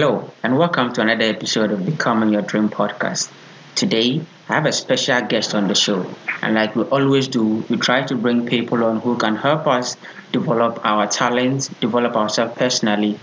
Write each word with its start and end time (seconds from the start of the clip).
Hello, 0.00 0.32
and 0.42 0.56
welcome 0.56 0.94
to 0.94 1.02
another 1.02 1.26
episode 1.26 1.72
of 1.72 1.84
Becoming 1.84 2.30
Your 2.30 2.40
Dream 2.40 2.70
podcast. 2.70 3.30
Today, 3.74 4.22
I 4.48 4.54
have 4.54 4.64
a 4.64 4.72
special 4.72 5.20
guest 5.26 5.54
on 5.54 5.68
the 5.68 5.74
show, 5.74 6.06
and 6.40 6.54
like 6.54 6.74
we 6.74 6.84
always 6.84 7.28
do, 7.28 7.62
we 7.68 7.76
try 7.76 8.00
to 8.04 8.16
bring 8.16 8.46
people 8.46 8.82
on 8.82 9.00
who 9.00 9.18
can 9.18 9.36
help 9.36 9.66
us 9.66 9.98
develop 10.32 10.80
our 10.86 11.06
talents, 11.06 11.68
develop 11.82 12.16
ourselves 12.16 12.56
personally, 12.56 13.20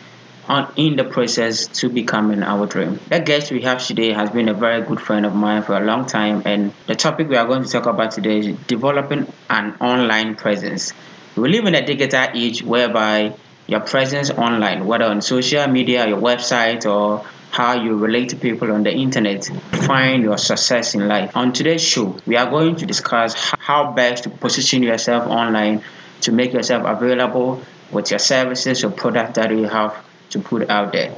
on 0.47 0.71
in 0.75 0.97
the 0.97 1.03
process 1.03 1.65
to 1.79 1.89
becoming 1.89 2.43
our 2.43 2.67
dream. 2.67 2.99
The 3.09 3.21
guest 3.21 3.51
we 3.51 3.63
have 3.63 3.83
today 3.83 4.13
has 4.13 4.29
been 4.29 4.47
a 4.47 4.53
very 4.53 4.83
good 4.83 5.01
friend 5.01 5.25
of 5.25 5.33
mine 5.33 5.63
for 5.63 5.75
a 5.75 5.83
long 5.83 6.05
time, 6.05 6.43
and 6.45 6.71
the 6.85 6.93
topic 6.93 7.27
we 7.27 7.37
are 7.37 7.47
going 7.47 7.63
to 7.63 7.69
talk 7.71 7.87
about 7.87 8.11
today 8.11 8.37
is 8.37 8.55
developing 8.67 9.25
an 9.49 9.73
online 9.81 10.35
presence. 10.35 10.93
We 11.35 11.49
live 11.49 11.65
in 11.65 11.73
a 11.73 11.83
digital 11.83 12.27
age 12.35 12.61
whereby 12.61 13.33
your 13.67 13.81
presence 13.81 14.29
online, 14.31 14.85
whether 14.85 15.05
on 15.05 15.21
social 15.21 15.67
media, 15.67 16.07
your 16.07 16.19
website, 16.19 16.85
or 16.85 17.25
how 17.51 17.73
you 17.73 17.97
relate 17.97 18.29
to 18.29 18.35
people 18.35 18.71
on 18.71 18.83
the 18.83 18.93
internet, 18.93 19.45
find 19.85 20.23
your 20.23 20.37
success 20.37 20.95
in 20.95 21.07
life. 21.07 21.35
On 21.35 21.53
today's 21.53 21.83
show, 21.83 22.17
we 22.25 22.35
are 22.37 22.49
going 22.49 22.75
to 22.77 22.85
discuss 22.85 23.33
how 23.59 23.91
best 23.91 24.23
to 24.23 24.29
position 24.29 24.83
yourself 24.83 25.27
online 25.27 25.83
to 26.21 26.31
make 26.31 26.53
yourself 26.53 26.83
available 26.85 27.61
with 27.91 28.09
your 28.11 28.19
services 28.19 28.83
or 28.83 28.91
product 28.91 29.35
that 29.35 29.51
you 29.51 29.63
have 29.63 29.95
to 30.29 30.39
put 30.39 30.69
out 30.69 30.91
there. 30.91 31.13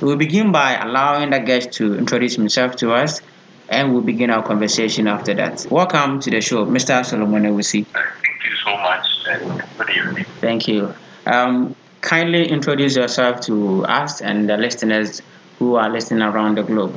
We 0.00 0.08
will 0.08 0.16
begin 0.16 0.52
by 0.52 0.74
allowing 0.76 1.30
the 1.30 1.40
guest 1.40 1.72
to 1.74 1.96
introduce 1.96 2.34
himself 2.34 2.76
to 2.76 2.92
us 2.92 3.20
and 3.68 3.92
we'll 3.92 4.02
begin 4.02 4.30
our 4.30 4.42
conversation 4.42 5.06
after 5.06 5.34
that. 5.34 5.66
Welcome 5.70 6.20
to 6.20 6.30
the 6.30 6.40
show, 6.40 6.64
Mr. 6.64 7.04
Solomon 7.04 7.44
Ewusi. 7.44 7.84
Thank 7.86 8.44
you 8.44 8.56
so 8.64 8.76
much 8.76 9.06
and 9.28 9.62
good 9.76 9.90
evening. 9.90 10.24
Thank 10.40 10.68
you. 10.68 10.94
Um, 11.26 11.76
kindly 12.00 12.48
introduce 12.48 12.96
yourself 12.96 13.40
to 13.42 13.84
us 13.84 14.20
and 14.20 14.48
the 14.48 14.56
listeners 14.56 15.22
who 15.58 15.76
are 15.76 15.90
listening 15.90 16.22
around 16.22 16.56
the 16.56 16.62
globe. 16.62 16.94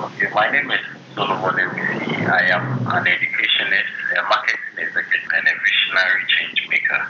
Okay, 0.00 0.28
my 0.34 0.50
name 0.50 0.70
is 0.70 0.80
Solomon. 1.14 1.58
I 1.58 2.50
am 2.50 2.86
an 2.86 3.06
educationist, 3.06 3.90
a 4.18 4.22
marketing 4.28 4.60
executive, 4.78 5.30
and 5.34 5.48
a 5.48 5.52
visionary 5.64 6.22
change 6.28 6.68
maker. 6.68 7.08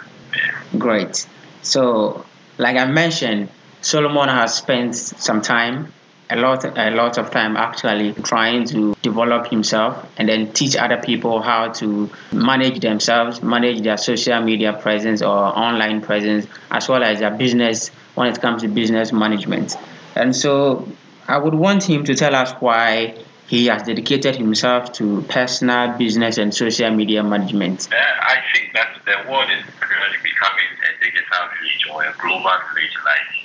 Great. 0.78 1.26
So, 1.62 2.24
like 2.58 2.76
I 2.76 2.86
mentioned, 2.86 3.48
Solomon 3.80 4.28
has 4.28 4.54
spent 4.54 4.94
some 4.94 5.42
time, 5.42 5.92
a 6.32 6.36
lot, 6.36 6.64
a 6.64 6.90
lot 6.90 7.18
of 7.18 7.30
time 7.30 7.56
actually, 7.56 8.12
trying 8.14 8.64
to 8.66 8.94
develop 9.02 9.46
himself 9.48 10.06
and 10.16 10.28
then 10.28 10.52
teach 10.52 10.76
other 10.76 10.96
people 10.96 11.42
how 11.42 11.68
to 11.68 12.10
manage 12.32 12.80
themselves, 12.80 13.42
manage 13.42 13.82
their 13.82 13.96
social 13.96 14.40
media 14.40 14.72
presence 14.72 15.22
or 15.22 15.28
online 15.28 16.00
presence, 16.00 16.46
as 16.70 16.88
well 16.88 17.02
as 17.02 17.20
their 17.20 17.30
business 17.30 17.88
when 18.14 18.28
it 18.28 18.40
comes 18.40 18.62
to 18.62 18.68
business 18.68 19.12
management. 19.12 19.76
And 20.14 20.34
so, 20.34 20.88
I 21.28 21.38
would 21.38 21.54
want 21.54 21.84
him 21.84 22.04
to 22.04 22.14
tell 22.14 22.34
us 22.34 22.52
why 22.60 23.16
he 23.46 23.66
has 23.66 23.82
dedicated 23.82 24.36
himself 24.36 24.92
to 24.94 25.22
personal, 25.28 25.96
business, 25.98 26.38
and 26.38 26.54
social 26.54 26.90
media 26.90 27.22
management. 27.22 27.88
Uh, 27.92 27.96
I 27.96 28.42
think 28.52 28.72
that 28.74 29.00
the 29.04 29.30
world 29.30 29.50
is 29.50 29.64
really 29.80 30.18
becoming 30.22 30.70
a 30.88 31.04
digital 31.04 31.42
village 31.52 31.86
or 31.92 32.04
a 32.04 32.14
global 32.18 32.58
village 32.74 32.96
like 33.04 33.42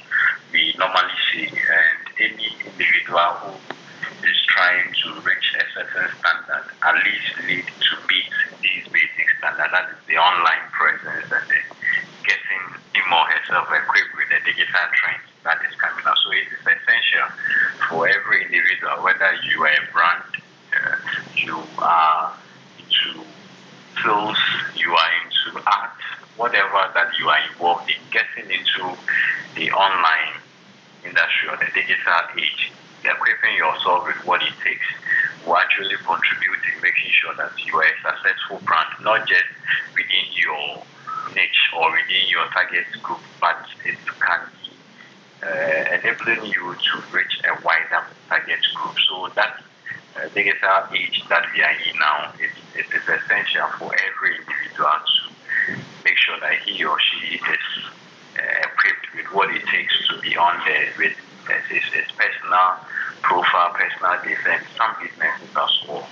we 0.53 0.73
normally 0.79 1.13
see, 1.33 1.47
and 1.47 2.06
any 2.21 2.49
individual 2.65 3.29
who 3.41 3.51
is 4.25 4.39
trying 4.49 4.89
to 4.89 5.07
reach 5.21 5.47
a 5.61 5.65
certain 5.77 6.07
standard 6.19 6.65
at 6.83 6.95
least 7.05 7.31
need 7.45 7.67
to 7.67 7.93
meet 8.09 8.33
these 8.65 8.85
basic 8.89 9.27
standards. 9.37 9.71
That 9.73 9.87
is 9.93 10.01
the 10.09 10.17
online 10.17 10.65
presence 10.73 11.27
and 11.29 11.45
then 11.47 11.67
getting 12.25 12.65
or 13.17 13.25
herself 13.33 13.65
equipped 13.71 14.13
with 14.13 14.29
the 14.29 14.39
digital 14.45 14.87
trends 14.99 15.29
that 15.41 15.57
is 15.65 15.73
coming 15.81 16.05
up. 16.05 16.17
So 16.21 16.29
it 16.35 16.45
is 16.45 16.61
essential 16.61 17.27
for 17.89 18.05
every 18.05 18.45
individual, 18.45 19.01
whether 19.01 19.31
you 19.47 19.57
are 19.65 19.73
a 19.73 19.85
brand, 19.89 20.29
uh, 20.75 20.97
you 21.33 21.57
are 21.81 22.21
into 22.77 23.25
sales, 24.03 24.41
you 24.77 24.91
are 24.93 25.11
into 25.25 25.49
art, 25.65 25.97
whatever 26.35 26.81
that 26.93 27.09
you 27.17 27.25
are 27.25 27.41
involved 27.49 27.89
in, 27.89 28.05
getting 28.13 28.53
into 28.53 28.97
the 29.57 29.71
online 29.73 30.46
industry 31.07 31.45
or 31.49 31.57
the 31.57 31.71
digital 31.71 32.21
age, 32.35 32.63
equipping 33.07 33.55
yourself 33.55 34.03
with 34.03 34.19
what 34.27 34.43
it 34.43 34.53
takes 34.63 34.89
will 35.47 35.55
actually 35.55 35.95
contribute 36.03 36.63
in 36.67 36.75
making 36.83 37.11
sure 37.23 37.33
that 37.39 37.51
you 37.63 37.71
are 37.79 37.87
a 37.87 37.95
successful 38.03 38.59
brand, 38.67 38.91
not 39.01 39.23
just 39.27 39.47
within 39.95 40.27
your 40.35 40.83
niche 41.31 41.63
or 41.79 41.87
within 41.91 42.27
your 42.27 42.43
target 42.51 42.87
group, 43.03 43.23
but 43.39 43.63
it 43.87 43.95
can 44.19 44.41
be 44.59 44.75
uh, 45.43 45.95
enabling 45.95 46.51
you 46.51 46.65
to 46.75 46.93
reach 47.15 47.35
a 47.47 47.53
wider 47.63 48.03
target 48.27 48.63
group. 48.75 48.95
So 49.07 49.31
that 49.39 49.55
uh, 50.17 50.27
digital 50.35 50.89
age 50.91 51.17
that 51.29 51.45
we 51.53 51.63
are 51.63 51.77
in 51.77 51.95
now, 51.99 52.35
it, 52.41 52.53
it 52.75 52.87
is 52.91 53.05
essential 53.07 53.67
for 53.79 53.89
every 53.93 54.33
individual 54.35 54.97
to 54.99 55.23
make 56.03 56.17
sure 56.17 56.39
that 56.41 56.59
he 56.65 56.83
or 56.83 56.97
she 56.99 57.37
is 57.37 57.65
equipped 58.63 59.13
with 59.15 59.25
what 59.33 59.53
it 59.53 59.65
takes 59.67 59.93
to 60.07 60.19
be 60.21 60.35
on 60.37 60.59
there 60.65 60.87
with 60.97 61.13
uh, 61.49 61.53
his 61.69 61.83
personal 62.15 62.77
profile, 63.21 63.73
personal 63.73 64.21
defense, 64.23 64.63
some 64.77 64.95
businesses 65.01 65.49
as 65.55 65.87
well. 65.87 66.07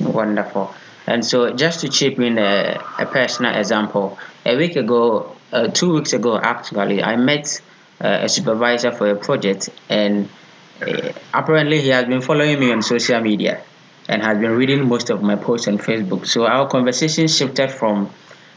Wonderful. 0.00 0.74
And 1.06 1.24
so, 1.24 1.52
just 1.54 1.80
to 1.80 1.88
chip 1.88 2.18
in 2.20 2.38
a, 2.38 2.80
a 2.98 3.06
personal 3.06 3.54
example, 3.56 4.18
a 4.46 4.56
week 4.56 4.76
ago, 4.76 5.34
uh, 5.52 5.68
two 5.68 5.94
weeks 5.94 6.12
ago, 6.12 6.38
actually, 6.38 7.02
I 7.02 7.16
met 7.16 7.60
uh, 8.00 8.20
a 8.22 8.28
supervisor 8.28 8.92
for 8.92 9.10
a 9.10 9.16
project, 9.16 9.68
and 9.88 10.28
uh, 10.80 11.12
apparently, 11.34 11.80
he 11.80 11.88
has 11.88 12.04
been 12.06 12.20
following 12.20 12.58
me 12.60 12.72
on 12.72 12.82
social 12.82 13.20
media 13.20 13.62
and 14.08 14.22
has 14.22 14.38
been 14.38 14.52
reading 14.52 14.88
most 14.88 15.10
of 15.10 15.22
my 15.22 15.36
posts 15.36 15.68
on 15.68 15.78
Facebook. 15.78 16.26
So, 16.26 16.46
our 16.46 16.68
conversation 16.68 17.26
shifted 17.26 17.70
from 17.70 18.10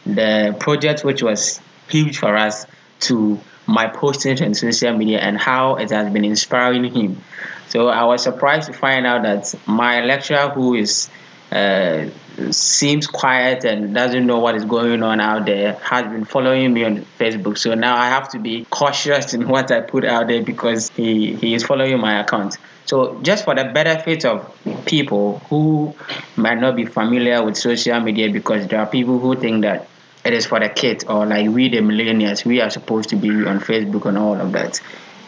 the 0.05 0.55
project, 0.59 1.03
which 1.03 1.23
was 1.23 1.59
huge 1.89 2.17
for 2.17 2.35
us, 2.35 2.65
to 3.01 3.39
my 3.67 3.87
postings 3.87 4.45
on 4.45 4.53
social 4.53 4.95
media 4.95 5.19
and 5.19 5.37
how 5.37 5.75
it 5.75 5.89
has 5.89 6.11
been 6.11 6.25
inspiring 6.25 6.83
him. 6.83 7.21
So 7.69 7.87
I 7.87 8.03
was 8.05 8.23
surprised 8.23 8.67
to 8.67 8.73
find 8.73 9.05
out 9.05 9.23
that 9.23 9.53
my 9.65 10.01
lecturer, 10.01 10.49
who 10.49 10.75
is 10.75 11.09
uh, 11.51 12.09
seems 12.51 13.07
quiet 13.07 13.63
and 13.63 13.93
doesn't 13.93 14.25
know 14.25 14.39
what 14.39 14.55
is 14.55 14.65
going 14.65 15.03
on 15.03 15.19
out 15.19 15.45
there, 15.45 15.73
has 15.75 16.03
been 16.05 16.25
following 16.25 16.73
me 16.73 16.83
on 16.83 17.05
Facebook. 17.19 17.57
So 17.57 17.73
now 17.75 17.95
I 17.95 18.09
have 18.09 18.29
to 18.29 18.39
be 18.39 18.65
cautious 18.69 19.33
in 19.33 19.47
what 19.47 19.71
I 19.71 19.81
put 19.81 20.05
out 20.05 20.27
there 20.27 20.43
because 20.43 20.89
he, 20.89 21.35
he 21.35 21.53
is 21.53 21.63
following 21.63 21.99
my 21.99 22.19
account. 22.19 22.57
So 22.85 23.19
just 23.21 23.45
for 23.45 23.55
the 23.55 23.65
benefit 23.65 24.25
of 24.25 24.53
people 24.85 25.39
who 25.49 25.95
might 26.35 26.59
not 26.59 26.75
be 26.75 26.85
familiar 26.85 27.43
with 27.43 27.57
social 27.57 27.99
media, 27.99 28.31
because 28.31 28.67
there 28.67 28.79
are 28.79 28.87
people 28.87 29.17
who 29.17 29.35
think 29.35 29.63
that 29.63 29.87
it 30.25 30.33
is 30.33 30.45
for 30.45 30.59
the 30.59 30.69
kids 30.69 31.03
or 31.05 31.25
like 31.25 31.47
we 31.49 31.69
the 31.69 31.77
millennials 31.77 32.43
we 32.43 32.59
are 32.59 32.69
supposed 32.69 33.09
to 33.09 33.15
be 33.15 33.29
on 33.29 33.59
facebook 33.59 34.05
and 34.05 34.17
all 34.17 34.35
of 34.35 34.51
that. 34.51 34.81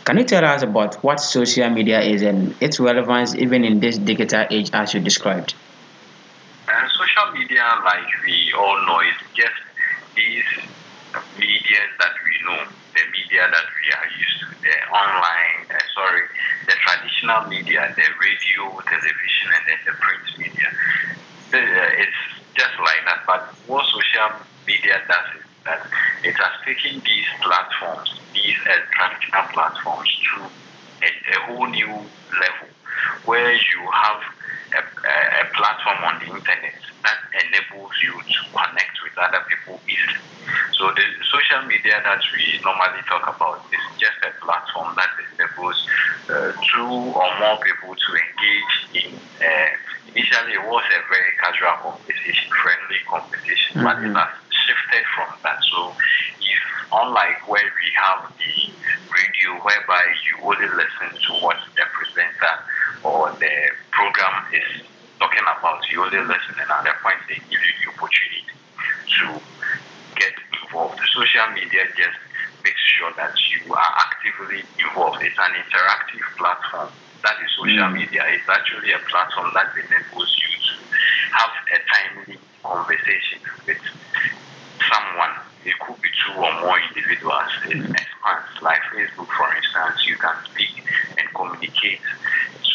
Can 0.06 0.18
you 0.18 0.24
tell 0.24 0.44
us 0.44 0.64
about 0.64 0.96
what 1.04 1.20
social 1.20 1.70
media 1.70 2.02
is 2.02 2.22
and 2.24 2.56
its 2.62 2.80
relevance 2.80 3.36
even 3.36 3.64
in 3.64 3.80
this 3.80 3.98
digital 3.98 4.46
age 4.50 4.70
as 4.74 4.94
you 4.94 5.00
described? 5.02 5.54
Uh, 6.68 6.72
social 6.98 7.32
media 7.34 7.64
like 7.86 8.08
we 8.26 8.54
all 8.58 8.86
know 8.88 9.00
is 9.02 9.20
just 9.36 9.60
these 10.16 10.50
media 11.38 11.82
that 12.00 12.14
we 12.26 12.34
know 12.48 12.66
the 12.96 13.04
media 13.12 13.46
that 13.52 13.68
we 13.70 13.86
are 13.94 14.08
used 14.18 14.38
to 14.42 14.48
the 14.66 14.76
online 14.90 15.60
uh, 15.70 15.78
sorry 15.94 16.24
the 16.68 16.74
traditional 16.82 17.46
media 17.48 17.94
the 17.96 18.08
radio 18.18 18.82
television 18.82 19.48
and 19.54 19.64
then 19.70 19.80
the 19.86 19.94
print 20.02 20.26
media. 20.40 20.70
Uh, 21.54 22.02
it's 22.02 22.22
just 22.58 22.76
like 22.80 23.06
that 23.06 23.22
but 23.28 23.54
what 23.68 23.86
social 23.94 24.48
media 24.68 25.02
does 25.08 25.40
is 25.40 25.48
that 25.66 25.82
it 26.24 26.36
has 26.36 26.54
taken 26.66 27.02
these 27.04 27.28
platforms, 27.42 28.20
these 28.34 28.56
uh, 28.68 28.84
traditional 28.92 29.48
platforms, 29.54 30.10
to 30.28 30.44
a, 31.04 31.10
a, 31.10 31.38
whole 31.48 31.68
new 31.68 31.88
level 31.88 32.70
where 33.26 33.54
you 33.54 33.82
have 33.92 34.22
a, 34.76 34.82
a, 34.82 35.46
platform 35.56 36.00
on 36.04 36.20
the 36.20 36.28
internet 36.36 36.76
that 37.04 37.20
enables 37.48 37.92
you 38.04 38.12
to 38.12 38.40
connect 38.52 38.96
with 39.04 39.16
other 39.18 39.44
people 39.48 39.80
easily. 39.88 40.24
So 40.74 40.92
the 40.92 41.06
social 41.32 41.68
media 41.68 42.02
that 42.04 42.22
we 42.36 42.60
normally 42.64 43.04
talk 43.08 43.24
about 43.28 43.64
is 43.72 43.84
just 44.00 44.20
a 44.24 44.32
platform 44.44 44.96
that 44.96 45.12
enables 45.36 45.78
uh, 46.30 46.52
two 46.74 46.92
or 47.16 47.30
more 47.40 47.58
people 47.60 47.96
to 47.96 48.10
engage 48.16 48.76
in. 49.06 49.12
Uh, 49.40 49.72
initially, 50.12 50.54
it 50.54 50.66
was 50.66 50.84
a 50.84 51.02
very 51.12 51.32
casual 51.40 51.76
conversation, 51.92 52.50
friendly 52.52 53.00
conversation, 53.08 53.72
mm-hmm. 53.78 53.86
but 53.86 53.98
it 54.04 54.14
has 54.16 54.32
shifted 54.98 55.06
from 55.16 55.30
that. 55.44 55.58
So, 55.72 55.96
if 56.42 56.62
unlike 56.92 57.48
where 57.48 57.64
we 57.64 57.88
have 58.02 58.32
the 58.38 58.54
radio, 59.10 59.62
whereby 59.64 60.04
you 60.26 60.34
only 60.44 60.68
listen 60.74 61.10
to 61.14 61.32
what 61.44 61.58
the 61.76 61.84
presenter 61.94 62.56
or 63.04 63.32
the 63.40 63.56
program 63.92 64.46
is 64.54 64.86
talking 65.20 65.44
about, 65.44 65.80
you 65.92 66.04
only 66.04 66.20
listen, 66.20 66.56
and 66.58 66.70
at 66.70 66.84
that 66.86 67.02
point, 67.04 67.18
they 67.28 67.36
give 67.50 67.62
you 67.62 67.74
the 67.86 67.88
opportunity 67.94 68.56
to 69.20 69.26
get 70.18 70.34
involved. 70.64 71.00
Social 71.14 71.48
media 71.54 71.86
just 71.98 72.20
makes 72.64 72.82
sure 72.98 73.14
that 73.18 73.34
you 73.54 73.74
are 73.74 73.94
actively 74.02 74.66
involved. 74.78 75.22
It's 75.22 75.38
an 75.38 75.54
interactive 75.58 76.26
platform. 76.38 76.90
That 77.26 77.38
is 77.42 77.50
social 77.58 77.90
mm. 77.90 77.98
media. 77.98 78.24
It's 78.30 78.48
actually 78.48 78.94
a 78.94 79.02
platform 79.10 79.50
that 79.58 79.74
enables 79.74 80.32
you 80.38 80.52
to 80.54 80.76
have 81.34 81.54
a 81.74 81.78
timely 81.90 82.38
conversation 82.64 83.42
with 83.66 83.82
someone. 84.86 85.36
It 85.66 85.74
could 85.80 86.02
be 86.02 86.10
two 86.16 86.40
or 86.40 86.54
more 86.62 86.80
individuals. 86.80 87.52
It 87.66 87.78
expands. 87.78 88.62
Like 88.62 88.82
Facebook, 88.94 89.28
for 89.28 89.54
instance, 89.56 90.08
you 90.08 90.16
can 90.16 90.36
speak 90.46 90.84
and 91.18 91.28
communicate 91.34 92.02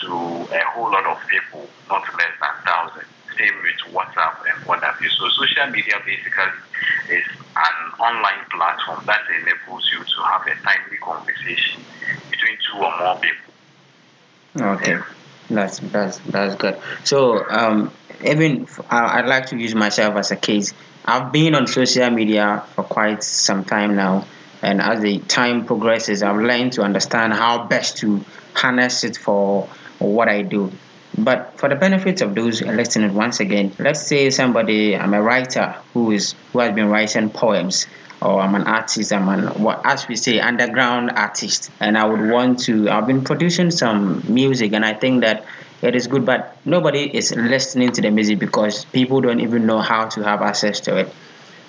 to 0.03 0.13
a 0.13 0.63
whole 0.75 0.91
lot 0.91 1.07
of 1.07 1.19
people, 1.29 1.69
not 1.89 2.03
less 2.19 2.35
than 2.41 2.55
thousands. 2.65 3.09
Same 3.39 3.55
with 3.63 3.95
WhatsApp 3.95 4.45
and 4.45 4.67
what 4.67 4.83
have 4.83 5.01
you. 5.01 5.09
So 5.09 5.29
social 5.31 5.71
media 5.71 5.95
basically 6.05 7.17
is 7.17 7.25
an 7.57 7.93
online 7.99 8.45
platform 8.51 9.03
that 9.07 9.21
enables 9.41 9.91
you 9.91 10.05
to 10.05 10.23
have 10.25 10.47
a 10.47 10.55
timely 10.63 10.99
conversation 10.99 11.83
between 12.31 12.59
two 12.71 12.79
or 12.79 12.99
more 12.99 13.19
people. 13.19 13.53
Okay. 14.61 14.99
That's 15.49 15.79
that's 15.79 16.19
that's 16.19 16.55
good. 16.57 16.79
So 17.05 17.45
um, 17.49 17.93
even 18.25 18.67
I'd 18.91 19.27
like 19.27 19.47
to 19.47 19.57
use 19.57 19.75
myself 19.75 20.17
as 20.17 20.31
a 20.31 20.37
case. 20.37 20.73
I've 21.05 21.33
been 21.33 21.55
on 21.55 21.67
social 21.67 22.11
media 22.11 22.63
for 22.75 22.85
quite 22.85 23.25
some 23.25 23.65
time 23.65 23.97
now, 23.97 24.25
and 24.63 24.81
as 24.81 25.01
the 25.01 25.19
time 25.19 25.65
progresses, 25.65 26.23
I've 26.23 26.41
learned 26.41 26.75
to 26.75 26.83
understand 26.83 27.33
how 27.33 27.67
best 27.67 27.99
to 27.99 28.25
harness 28.55 29.03
it 29.03 29.17
for 29.17 29.69
what 29.99 30.29
I 30.29 30.43
do. 30.43 30.73
But 31.19 31.59
for 31.59 31.69
the 31.69 31.75
benefit 31.75 32.23
of 32.23 32.35
those 32.35 32.63
listening, 32.63 33.15
once 33.15 33.41
again, 33.41 33.73
let's 33.79 34.07
say 34.07 34.31
somebody, 34.31 34.97
I'm 34.97 35.13
a 35.13 35.21
writer 35.21 35.75
who 35.93 36.13
is 36.13 36.35
who 36.53 36.61
has 36.61 36.75
been 36.75 36.89
writing 36.89 37.31
poems, 37.31 37.87
or 38.23 38.41
I'm 38.41 38.55
an 38.55 38.63
artist, 38.63 39.13
I'm 39.13 39.29
an 39.29 39.63
what 39.63 39.83
as 39.85 40.07
we 40.07 40.17
say 40.17 40.39
underground 40.41 41.11
artist, 41.11 41.71
and 41.81 41.99
I 41.99 42.05
would 42.07 42.31
want 42.31 42.61
to. 42.61 42.89
I've 42.89 43.07
been 43.07 43.25
producing 43.25 43.73
some 43.73 44.23
music, 44.29 44.73
and 44.73 44.85
I 44.85 44.95
think 44.95 45.23
that 45.23 45.45
it 45.89 45.97
is 45.97 46.07
good, 46.07 46.25
but 46.25 46.57
nobody 46.65 47.05
is 47.17 47.35
listening 47.35 47.93
to 47.93 48.03
the 48.03 48.11
music 48.11 48.39
because 48.39 48.85
people 48.87 49.21
don't 49.21 49.41
even 49.41 49.67
know 49.67 49.81
how 49.81 50.07
to 50.09 50.23
have 50.23 50.43
access 50.43 50.81
to 50.81 50.97
it. 50.97 51.13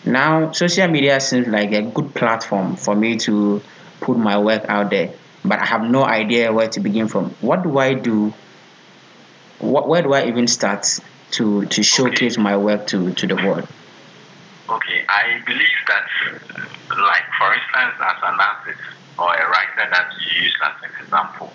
Now, 0.06 0.52
social 0.52 0.88
media 0.88 1.20
seems 1.20 1.48
like 1.48 1.72
a 1.72 1.82
good 1.82 2.14
platform 2.14 2.76
for 2.76 2.96
me 2.96 3.18
to 3.20 3.62
put 4.02 4.18
my 4.18 4.38
work 4.38 4.66
out 4.68 4.90
there, 4.90 5.14
but 5.44 5.60
I 5.60 5.66
have 5.66 5.84
no 5.84 6.04
idea 6.04 6.52
where 6.52 6.68
to 6.70 6.80
begin 6.80 7.08
from. 7.08 7.32
What 7.42 7.64
do 7.64 7.78
I 7.78 7.94
do 7.94 8.34
what, 9.64 9.88
where 9.88 10.02
do 10.02 10.14
I 10.14 10.26
even 10.28 10.48
start 10.48 11.00
to 11.32 11.66
to 11.66 11.84
showcase 11.84 12.34
okay. 12.34 12.42
my 12.42 12.58
work 12.58 12.88
to 12.88 13.14
to 13.14 13.28
the 13.28 13.36
world? 13.36 13.68
Okay, 14.70 15.06
I 15.10 15.42
believe 15.46 15.82
that, 15.88 16.08
like 16.90 17.24
for 17.38 17.54
instance, 17.54 17.96
as 18.00 18.18
an 18.24 18.40
artist 18.40 18.82
or 19.20 19.30
a 19.30 19.46
writer 19.50 19.86
that 19.90 20.08
you 20.18 20.44
use 20.44 20.58
as 20.64 20.76
an 20.84 20.94
example, 21.06 21.54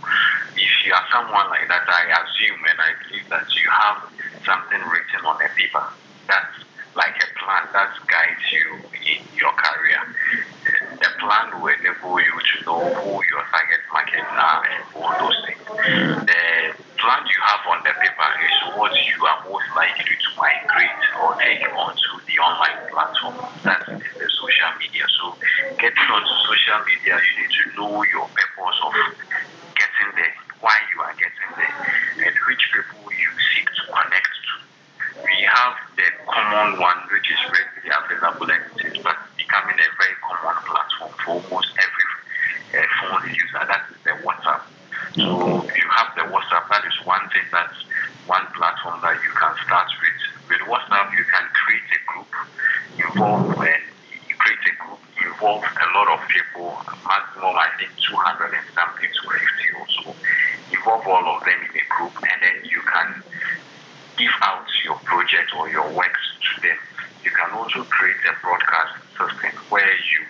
if 0.54 0.72
you 0.86 0.92
are 0.94 1.06
someone 1.10 1.48
like 1.50 1.66
that, 1.68 1.86
I 1.86 2.02
assume 2.14 2.60
and 2.62 2.78
I 2.78 2.90
believe 3.06 3.26
that 3.30 3.46
you 3.54 3.66
have 3.70 3.98
something 4.46 4.82
written 4.86 5.22
on 5.26 5.36
a 5.42 5.48
paper 5.58 5.84
that's 6.28 6.58
like 6.94 7.14
a 7.14 7.28
plan 7.38 7.62
that 7.72 7.94
guides 8.10 8.46
you 8.50 8.66
in 8.90 9.20
your 9.38 9.54
career. 9.54 10.02
The 10.98 11.10
plan 11.22 11.62
will 11.62 11.70
enable 11.70 12.18
you 12.18 12.34
to 12.34 12.54
know 12.66 12.82
who 12.82 13.12
your 13.22 13.44
target 13.54 13.82
market 13.94 14.26
are 14.26 14.62
and 14.66 14.82
all 14.98 15.14
those 15.22 15.38
things. 15.46 15.62
The 15.62 16.42
plan 16.98 17.22
you 17.22 17.40
have 17.46 17.62
on 17.70 17.78
the 17.86 17.94
paper 18.02 18.30
is 18.42 18.54
what 18.74 18.90
you 18.90 19.18
are 19.30 19.40
most 19.46 19.68
likely 19.78 20.16
to 20.18 20.28
migrate 20.34 21.02
or 21.22 21.38
take 21.38 21.62
onto 21.70 22.12
the 22.26 22.36
online 22.42 22.78
platform. 22.90 23.36
That 23.62 23.80
is 23.94 24.02
the 24.02 24.28
social 24.34 24.72
media. 24.82 25.06
So 25.22 25.38
getting 25.78 26.08
onto 26.10 26.34
social 26.50 26.80
media, 26.82 27.14
you 27.14 27.32
need 27.38 27.52
to 27.52 27.64
know 27.78 27.94
your 28.10 28.26
purpose 28.26 28.78
of 28.82 28.92
getting 29.78 30.10
there, 30.18 30.34
why 30.58 30.74
you 30.90 30.98
are 31.06 31.14
getting 31.14 31.50
there, 31.54 31.74
and 32.26 32.34
which 32.50 32.64
people 32.74 33.06
you 33.06 33.30
seek 33.54 33.66
to 33.70 33.84
connect 33.94 34.34
to. 34.34 34.54
We 35.18 35.38
have 35.50 35.74
the 35.98 36.06
common 36.30 36.78
one, 36.78 37.00
which 37.10 37.26
is 37.26 37.42
readily 37.50 37.90
available 37.90 38.46
and 38.50 38.62
it 38.78 38.94
is 38.94 39.02
becoming 39.02 39.78
a 39.78 39.88
very 39.98 40.16
common 40.22 40.58
platform 40.62 41.12
for 41.26 41.34
almost 41.42 41.70
every 41.74 42.06
uh, 42.78 42.86
phone 43.02 43.26
user. 43.34 43.62
That 43.66 43.82
is 43.90 43.98
the 44.06 44.14
WhatsApp. 44.22 44.62
So 45.18 45.66
you 45.66 45.86
have 45.98 46.14
the 46.14 46.30
WhatsApp. 46.30 46.70
That 46.70 46.84
is 46.86 46.94
one 47.02 47.24
thing 47.34 47.46
that's 47.50 47.78
one 48.30 48.46
platform 48.54 49.00
that 49.02 49.18
you 49.18 49.32
can 49.34 49.54
start 49.66 49.88
with. 49.98 50.18
With 50.54 50.62
WhatsApp, 50.70 51.10
you 51.16 51.24
can 51.26 51.44
create 51.66 51.88
a 51.90 52.00
group, 52.06 52.30
involve 53.08 53.50
and 53.60 53.82
you 54.28 54.34
create 54.36 54.64
a 54.68 54.74
group, 54.82 55.00
involve 55.24 55.64
a 55.64 55.88
lot 55.96 56.08
of 56.08 56.20
people, 56.28 56.76
maximum 57.06 57.56
I 57.56 57.68
think 57.78 57.90
200 57.96 58.54
and 58.54 58.68
something, 58.74 59.10
250 59.24 59.80
or 59.80 59.86
so. 59.88 60.14
Involve 60.72 61.06
all 61.06 61.36
of 61.36 61.44
them 61.44 61.58
in 61.64 61.80
a 61.80 61.86
group, 61.88 62.12
and 62.20 62.38
then 62.42 62.56
you 62.68 62.80
can 62.84 63.22
give 64.16 64.34
out 64.42 64.66
your 64.84 64.96
project 65.08 65.54
or 65.56 65.68
your 65.70 65.88
works 65.92 66.20
to 66.42 66.60
them. 66.60 66.76
You 67.24 67.30
can 67.30 67.50
also 67.56 67.84
create 67.84 68.20
a 68.28 68.34
broadcast 68.42 69.00
system 69.16 69.52
where 69.70 69.88
you 69.88 70.20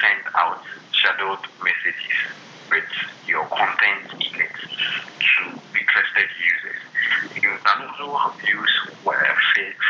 send 0.00 0.22
out 0.34 0.62
shadowed 0.92 1.42
messages 1.62 2.18
with 2.70 2.90
your 3.26 3.46
content 3.46 4.12
in 4.18 4.40
it 4.40 4.56
to 4.58 5.42
interested 5.78 6.28
users. 6.36 6.80
You 7.34 7.40
can 7.40 7.78
also 7.88 8.32
use 8.46 8.74
uh, 9.06 9.12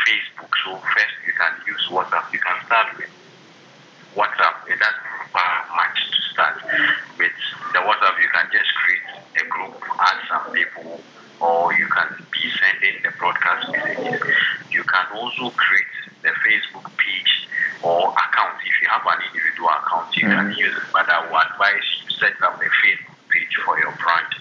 Facebook. 0.07 0.51
So 0.65 0.77
first 0.77 1.15
you 1.25 1.33
can 1.33 1.53
use 1.67 1.87
WhatsApp. 1.89 2.31
You 2.31 2.39
can 2.39 2.57
start 2.65 2.97
with 2.97 3.11
WhatsApp. 4.15 4.55
It 4.67 4.79
doesn't 4.79 5.09
require 5.23 5.59
much 5.75 5.97
to 6.09 6.21
start 6.33 6.55
with. 7.17 7.31
The 7.73 7.79
WhatsApp 7.79 8.15
you 8.21 8.29
can 8.31 8.47
just 8.51 8.71
create 8.75 9.07
a 9.41 9.49
group, 9.49 9.75
add 9.99 10.19
some 10.27 10.53
people, 10.53 11.01
or 11.39 11.73
you 11.73 11.87
can 11.87 12.25
be 12.31 12.49
sending 12.59 13.01
the 13.03 13.11
broadcast 13.19 13.71
messages. 13.71 14.21
You 14.71 14.83
can 14.83 15.05
also 15.13 15.51
create 15.51 15.95
the 16.23 16.31
Facebook 16.43 16.87
page 16.97 17.47
or 17.83 18.09
account. 18.09 18.59
If 18.65 18.75
you 18.81 18.87
have 18.99 19.19
an 19.19 19.23
individual 19.31 19.69
account, 19.69 20.15
you 20.15 20.27
mm-hmm. 20.27 20.51
can 20.51 20.57
use 20.57 20.75
it. 20.75 20.83
But 20.91 21.09
I 21.09 21.23
would 21.23 21.31
advise 21.31 21.85
you 22.03 22.11
set 22.19 22.35
up 22.43 22.59
a 22.59 22.69
Facebook 22.83 23.15
page 23.29 23.55
for 23.63 23.79
your 23.79 23.93
brand, 23.95 24.31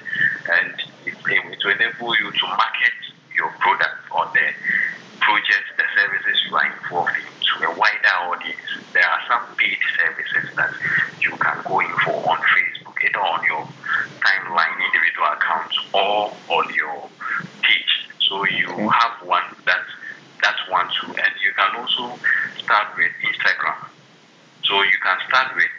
and 0.50 0.74
it, 1.06 1.14
it 1.14 1.58
will 1.62 1.72
enable 1.72 2.16
you 2.16 2.30
to 2.32 2.46
market 2.46 2.96
your 3.36 3.50
product 3.60 4.02
or 4.10 4.26
the 4.34 4.50
project, 5.20 5.66
the 5.76 5.84
services 5.94 6.36
you 6.48 6.56
are 6.56 6.66
involved 6.66 7.14
in 7.14 7.26
to 7.26 7.54
a 7.68 7.72
wider 7.76 8.16
audience. 8.26 8.70
There 8.92 9.04
are 9.04 9.22
some 9.28 9.44
paid 9.56 9.78
services 9.98 10.50
that 10.56 10.72
you 11.20 11.30
can 11.36 11.58
go 11.64 11.80
in 11.80 11.92
for 12.04 12.16
on 12.30 12.38
Facebook, 12.38 12.96
either 13.04 13.20
on 13.20 13.44
your 13.44 13.68
timeline 14.24 14.76
individual 14.90 15.28
account 15.36 15.72
or 15.92 16.32
on 16.48 16.74
your 16.74 17.08
page. 17.62 18.08
So 18.28 18.44
you 18.46 18.68
have 18.88 19.26
one 19.26 19.44
that 19.66 19.84
that's 20.42 20.62
one 20.70 20.88
too, 21.00 21.12
and 21.12 21.32
you 21.42 21.52
can 21.52 21.76
also 21.76 22.18
start 22.58 22.96
with 22.96 23.12
Instagram. 23.22 23.88
So 24.64 24.82
you 24.82 24.98
can 25.02 25.18
start 25.28 25.56
with 25.56 25.72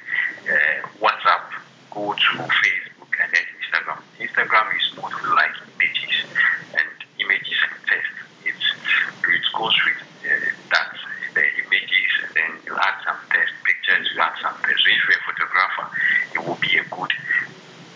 uh, 0.50 0.88
WhatsApp, 1.00 1.46
go 1.92 2.14
to 2.14 2.32
Facebook, 2.44 3.12
and 3.22 3.30
then 3.32 3.46
Instagram. 3.62 4.02
Instagram 4.20 4.66
is 4.76 4.98
mostly 4.98 5.30
like 5.30 5.54
images 5.78 6.16
and 6.74 6.90
images 7.20 7.60
and 7.70 7.78
text. 7.88 8.12
It's, 8.46 8.66
it 9.30 9.46
goes 9.54 9.78
with 9.86 10.02
uh, 10.26 10.50
that, 10.72 10.96
the 11.36 11.46
images, 11.62 12.12
and 12.26 12.32
then 12.34 12.52
you 12.66 12.74
add 12.76 12.98
some 13.06 13.20
text, 13.30 13.54
pictures, 13.64 14.10
you 14.14 14.20
add 14.20 14.34
some 14.42 14.56
text. 14.66 14.82
So 14.84 14.90
if 14.90 15.02
you're 15.06 15.22
a 15.22 15.29
photographer, 15.40 15.96
it 16.34 16.46
will 16.46 16.60
be 16.62 16.78
a 16.78 16.84
good 16.84 17.12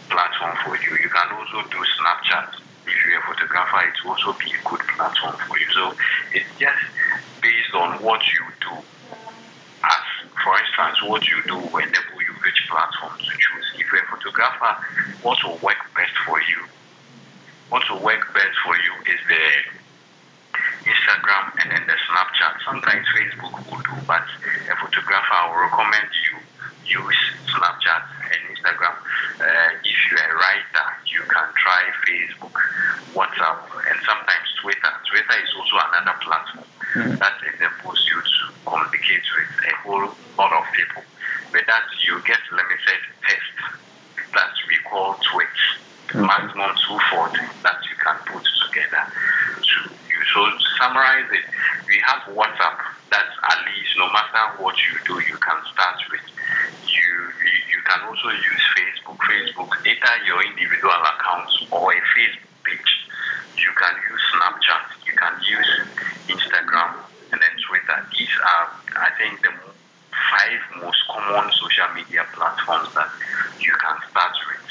platform 0.10 0.56
for 0.66 0.76
you. 0.78 0.98
You 1.02 1.10
can 1.10 1.28
also 1.36 1.68
do 1.70 1.78
Snapchat. 2.00 2.56
If 2.86 3.06
you're 3.06 3.20
a 3.20 3.24
photographer, 3.24 3.88
it 3.88 3.96
will 4.04 4.12
also 4.12 4.34
be 4.40 4.52
a 4.52 4.70
good 4.70 4.82
platform 4.96 5.36
for 5.48 5.58
you. 5.58 5.68
So 5.74 5.94
it's 6.34 6.48
just 6.60 6.84
based 7.42 7.74
on 7.74 8.02
what 8.04 8.22
you 8.32 8.44
do. 8.62 8.76
As 9.84 10.06
for 10.44 10.56
instance, 10.60 11.04
what 11.04 11.28
you 11.28 11.42
do 11.48 11.58
whenever 11.72 12.16
you 12.20 12.34
which 12.44 12.68
platform 12.70 13.18
to 13.18 13.32
choose. 13.38 13.68
If 13.76 13.88
you're 13.92 14.04
a 14.04 14.08
photographer, 14.08 14.76
what 15.22 15.38
will 15.44 15.58
work 15.64 15.80
best 15.96 16.16
for 16.26 16.40
you? 16.42 16.64
What 17.70 17.84
will 17.90 18.04
work 18.04 18.34
best 18.34 18.56
for 18.64 18.76
you 18.76 18.94
is 19.08 19.20
the 19.28 19.36
Instagram 19.36 19.80
Instagram, 20.84 21.46
and 21.64 21.72
then 21.72 21.84
the 21.88 21.96
Snapchat. 21.96 22.60
Sometimes 22.66 23.08
Facebook 23.16 23.56
will 23.72 23.80
do, 23.80 23.96
but 24.06 24.24
a 24.68 24.76
photographer, 24.76 25.32
I 25.32 25.48
will 25.48 25.64
recommend 25.64 26.12
you 26.28 26.44
use 26.86 27.22
Snapchat 27.48 28.04
and 28.28 28.42
Instagram. 28.52 28.96
Uh, 29.40 29.80
if 29.84 29.98
you're 30.12 30.20
a 30.20 30.36
writer, 30.36 30.88
you 31.08 31.22
can 31.24 31.48
try 31.56 31.82
Facebook, 32.08 32.56
WhatsApp, 33.16 33.60
and 33.90 34.00
sometimes 34.06 34.48
Twitter. 34.62 34.92
Twitter 35.10 35.38
is 35.44 35.52
also 35.56 35.76
another 35.92 36.18
platform 36.22 36.66
mm-hmm. 36.96 37.16
that 37.18 37.36
enables 37.56 38.00
you 38.10 38.20
to 38.22 38.44
communicate 38.66 39.26
with 39.38 39.52
a 39.64 39.76
whole 39.84 40.12
lot 40.38 40.54
of 40.54 40.66
people. 40.74 41.04
With 41.52 41.66
that, 41.68 41.86
you 42.06 42.20
get 42.26 42.40
limited 42.52 43.02
text 43.28 43.58
that 44.34 44.54
we 44.68 44.76
call 44.90 45.14
mm-hmm. 46.14 46.30
maximum 46.30 46.72
240 46.78 47.42
that 47.66 47.80
you 47.90 47.96
can 47.98 48.18
put 48.30 48.46
together 48.70 49.04
to 49.10 49.78
use. 49.90 50.28
So 50.34 50.46
summarize 50.78 51.30
it, 51.34 51.46
we 51.90 51.98
have 52.06 52.22
WhatsApp 52.38 52.78
that 53.10 53.30
at 53.30 53.60
least 53.66 53.94
no 53.98 54.10
matter 54.14 54.62
what 54.62 54.76
you 54.78 54.98
do, 55.06 55.18
you 55.26 55.38
can 55.38 55.58
start 55.74 55.98
with 56.10 56.26
You 56.86 57.10
you, 57.42 57.54
you 57.74 57.80
can 57.86 58.00
also 58.08 58.30
use 58.30 58.64
Facebook. 58.78 59.18
Facebook, 59.18 59.72
either 59.86 60.14
your 60.26 60.42
individual 60.46 60.94
accounts 60.94 61.54
or 61.72 61.92
a 61.94 62.02
Facebook 62.14 62.54
page. 62.64 62.92
You 63.58 63.72
can 63.78 63.94
use 64.10 64.24
Snapchat. 64.34 64.86
You 65.06 65.14
can 65.18 65.34
use 65.44 65.70
Instagram 66.28 67.04
and 67.32 67.42
then 67.42 67.56
Twitter. 67.68 67.98
These 68.18 68.34
are, 68.42 68.70
I 68.96 69.10
think, 69.18 69.42
the 69.42 69.52
five 70.32 70.84
most 70.84 70.98
common 71.10 71.52
social 71.54 71.90
media 71.96 72.26
platforms 72.34 72.94
that 72.96 73.10
you 73.60 73.74
can 73.74 73.98
start 74.10 74.36
with. 74.48 74.64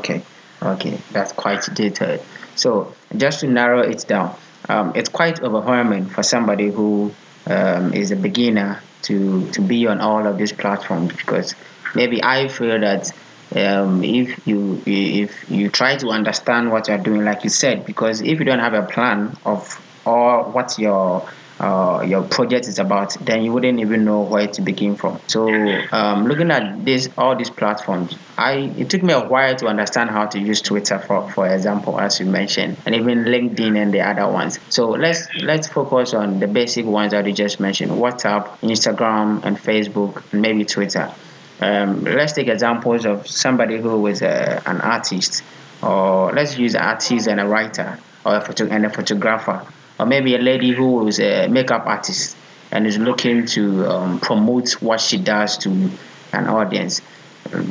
Okay, 0.00 0.22
okay, 0.62 0.98
that's 1.12 1.32
quite 1.44 1.62
detailed. 1.74 2.22
So, 2.56 2.94
just 3.14 3.40
to 3.40 3.46
narrow 3.46 3.80
it 3.80 4.06
down, 4.08 4.34
um, 4.70 4.92
it's 4.94 5.10
quite 5.10 5.42
overwhelming 5.42 6.06
for 6.06 6.22
somebody 6.22 6.70
who 6.70 7.12
um, 7.46 7.92
is 7.92 8.10
a 8.12 8.16
beginner 8.16 8.80
to 9.02 9.50
to 9.50 9.60
be 9.60 9.86
on 9.86 10.00
all 10.00 10.26
of 10.26 10.38
these 10.38 10.52
platforms 10.52 11.12
because 11.12 11.54
maybe 11.94 12.24
I 12.24 12.48
feel 12.48 12.80
that 12.80 13.12
um, 13.54 14.02
if 14.02 14.46
you 14.48 14.82
if 14.86 15.50
you 15.50 15.68
try 15.68 15.96
to 15.98 16.08
understand 16.08 16.72
what 16.72 16.88
you're 16.88 17.04
doing, 17.10 17.24
like 17.26 17.44
you 17.44 17.50
said, 17.50 17.84
because 17.84 18.22
if 18.22 18.38
you 18.38 18.46
don't 18.46 18.64
have 18.68 18.72
a 18.72 18.86
plan 18.94 19.36
of 19.44 19.60
or 20.06 20.44
what 20.44 20.78
your 20.78 21.28
uh, 21.60 22.04
your 22.06 22.22
project 22.22 22.66
is 22.66 22.78
about, 22.78 23.14
then 23.20 23.42
you 23.42 23.52
wouldn't 23.52 23.78
even 23.78 24.04
know 24.04 24.22
where 24.22 24.48
to 24.48 24.62
begin 24.62 24.96
from. 24.96 25.20
So, 25.28 25.48
um, 25.92 26.26
looking 26.26 26.50
at 26.50 26.84
this, 26.84 27.08
all 27.16 27.36
these 27.36 27.50
platforms, 27.50 28.16
I 28.36 28.72
it 28.76 28.90
took 28.90 29.02
me 29.02 29.12
a 29.12 29.20
while 29.20 29.54
to 29.56 29.66
understand 29.66 30.10
how 30.10 30.26
to 30.26 30.40
use 30.40 30.60
Twitter, 30.60 30.98
for 30.98 31.30
for 31.30 31.46
example, 31.46 32.00
as 32.00 32.18
you 32.18 32.26
mentioned, 32.26 32.76
and 32.86 32.94
even 32.94 33.24
LinkedIn 33.24 33.80
and 33.80 33.94
the 33.94 34.00
other 34.00 34.30
ones. 34.30 34.58
So 34.68 34.90
let's 34.90 35.28
let's 35.36 35.68
focus 35.68 36.12
on 36.12 36.40
the 36.40 36.48
basic 36.48 36.86
ones 36.86 37.12
that 37.12 37.26
you 37.26 37.32
just 37.32 37.60
mentioned: 37.60 37.92
WhatsApp, 37.92 38.58
Instagram, 38.60 39.44
and 39.44 39.56
Facebook, 39.56 40.24
and 40.32 40.42
maybe 40.42 40.64
Twitter. 40.64 41.12
Um, 41.60 42.02
let's 42.02 42.32
take 42.32 42.48
examples 42.48 43.06
of 43.06 43.28
somebody 43.28 43.80
who 43.80 44.04
is 44.08 44.22
a, 44.22 44.60
an 44.66 44.80
artist, 44.80 45.44
or 45.82 46.32
let's 46.32 46.58
use 46.58 46.74
an 46.74 46.82
artist 46.82 47.28
and 47.28 47.38
a 47.38 47.46
writer, 47.46 47.98
or 48.26 48.36
a 48.36 48.40
photo 48.40 48.66
and 48.66 48.84
a 48.84 48.90
photographer, 48.90 49.64
or 49.98 50.06
maybe 50.06 50.34
a 50.34 50.38
lady 50.38 50.72
who 50.72 51.06
is 51.06 51.20
a 51.20 51.48
makeup 51.48 51.86
artist 51.86 52.36
and 52.70 52.86
is 52.86 52.98
looking 52.98 53.46
to 53.46 53.86
um, 53.86 54.20
promote 54.20 54.72
what 54.82 55.00
she 55.00 55.18
does 55.18 55.58
to 55.58 55.90
an 56.32 56.48
audience. 56.48 57.00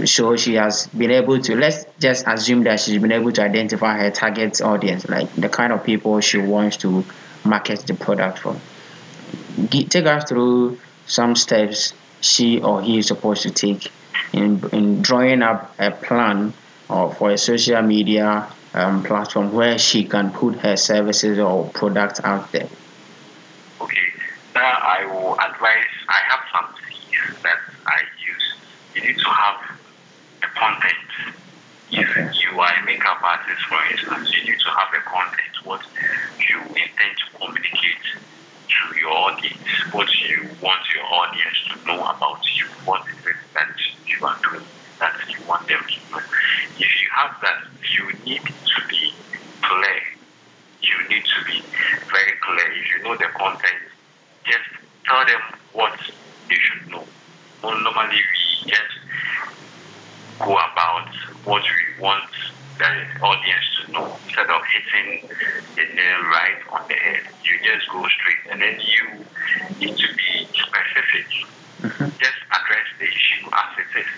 So 0.05 0.35
she 0.37 0.53
has 0.53 0.87
been 0.87 1.11
able 1.11 1.39
to, 1.41 1.55
let's 1.55 1.85
just 1.99 2.25
assume 2.27 2.63
that 2.63 2.79
she's 2.79 3.01
been 3.01 3.11
able 3.11 3.31
to 3.33 3.41
identify 3.41 3.97
her 3.97 4.11
target 4.11 4.61
audience, 4.61 5.09
like 5.09 5.33
the 5.35 5.49
kind 5.49 5.73
of 5.73 5.83
people 5.83 6.19
she 6.21 6.37
wants 6.37 6.77
to 6.77 7.03
market 7.43 7.79
the 7.81 7.95
product 7.95 8.39
for. 8.39 8.55
Take 9.69 10.05
us 10.05 10.29
through 10.29 10.79
some 11.05 11.35
steps 11.35 11.93
she 12.21 12.61
or 12.61 12.81
he 12.81 12.99
is 12.99 13.07
supposed 13.07 13.41
to 13.43 13.51
take 13.51 13.91
in, 14.31 14.63
in 14.71 15.01
drawing 15.01 15.41
up 15.41 15.73
a 15.79 15.91
plan 15.91 16.53
for 16.87 17.31
a 17.31 17.37
social 17.37 17.81
media 17.81 18.47
um, 18.73 19.03
platform 19.03 19.51
where 19.51 19.77
she 19.77 20.03
can 20.03 20.31
put 20.31 20.55
her 20.59 20.75
services 20.75 21.39
or 21.39 21.69
products 21.69 22.19
out 22.23 22.51
there? 22.51 22.67
Okay, 23.81 24.07
now 24.55 24.79
I 24.81 25.05
will 25.05 25.33
advise, 25.39 25.93
I 26.09 26.19
have 26.29 26.39
some 26.51 26.75
things 26.87 27.41
that 27.43 27.57
I 27.85 28.01
use. 28.25 28.55
You 28.95 29.01
need 29.01 29.17
to 29.17 29.29
have 29.29 29.77
a 30.43 30.47
content. 30.47 30.93
Okay. 31.93 32.01
If 32.01 32.43
you 32.43 32.59
are 32.59 32.73
a 32.73 32.85
makeup 32.85 33.21
artist, 33.21 33.61
for 33.69 33.77
instance, 33.91 34.35
you 34.35 34.51
need 34.51 34.59
to 34.59 34.69
have 34.69 34.89
a 34.95 35.01
content, 35.01 35.53
what 35.63 35.81
you 36.49 36.59
intend 36.59 37.13
to 37.17 37.37
communicate 37.37 38.03
to 38.67 38.99
your 38.99 39.11
audience, 39.11 39.57
what 39.91 40.09
you 40.19 40.49
want 40.61 40.81
your 40.93 41.05
audience 41.05 41.57
to 41.69 41.85
know 41.85 41.99
about 41.99 42.41
you, 42.57 42.65
what 42.85 43.05
is 43.07 43.25
it 43.27 43.35
that 43.53 43.69
you 44.07 44.25
are 44.25 44.37
doing 44.49 44.65
that 45.03 45.19
you 45.27 45.43
want 45.45 45.67
them 45.67 45.83
to 45.83 46.11
know. 46.11 46.23
If 46.79 46.91
you 47.01 47.07
have 47.11 47.35
that, 47.41 47.59
you 47.91 48.07
need 48.23 48.41
to 48.45 48.79
be 48.87 49.11
clear. 49.61 49.99
You 50.81 50.95
need 51.09 51.25
to 51.27 51.39
be 51.45 51.59
very 52.07 52.35
clear. 52.39 52.71
If 52.71 52.85
you 52.95 53.03
know 53.03 53.17
the 53.17 53.27
content, 53.35 53.83
just 54.45 54.69
tell 55.05 55.25
them 55.25 55.41
what 55.73 55.99
they 56.47 56.55
should 56.55 56.89
know. 56.89 57.03
Normally, 57.61 58.15
we 58.15 58.71
just 58.71 58.95
go 60.39 60.55
about 60.55 61.09
what 61.43 61.63
we 61.63 62.01
want 62.01 62.31
the 62.77 62.85
audience 63.21 63.65
to 63.85 63.91
know 63.91 64.17
instead 64.25 64.49
of 64.49 64.61
hitting 64.65 65.29
the 65.75 65.83
nail 65.95 66.19
right 66.31 66.59
on 66.71 66.87
the 66.87 66.95
head. 66.95 67.23
You 67.43 67.59
just 67.63 67.89
go 67.89 68.05
straight 68.07 68.51
and 68.51 68.61
then 68.61 68.79
you 68.79 69.25
need 69.79 69.97
to 69.97 70.07
be 70.15 70.47
specific. 70.47 71.27
Mm-hmm. 71.81 72.09
Just 72.17 72.39
address 72.49 72.87
the 72.97 73.05
issue 73.05 73.47
as 73.51 73.77
it 73.77 73.99
is. 73.99 74.11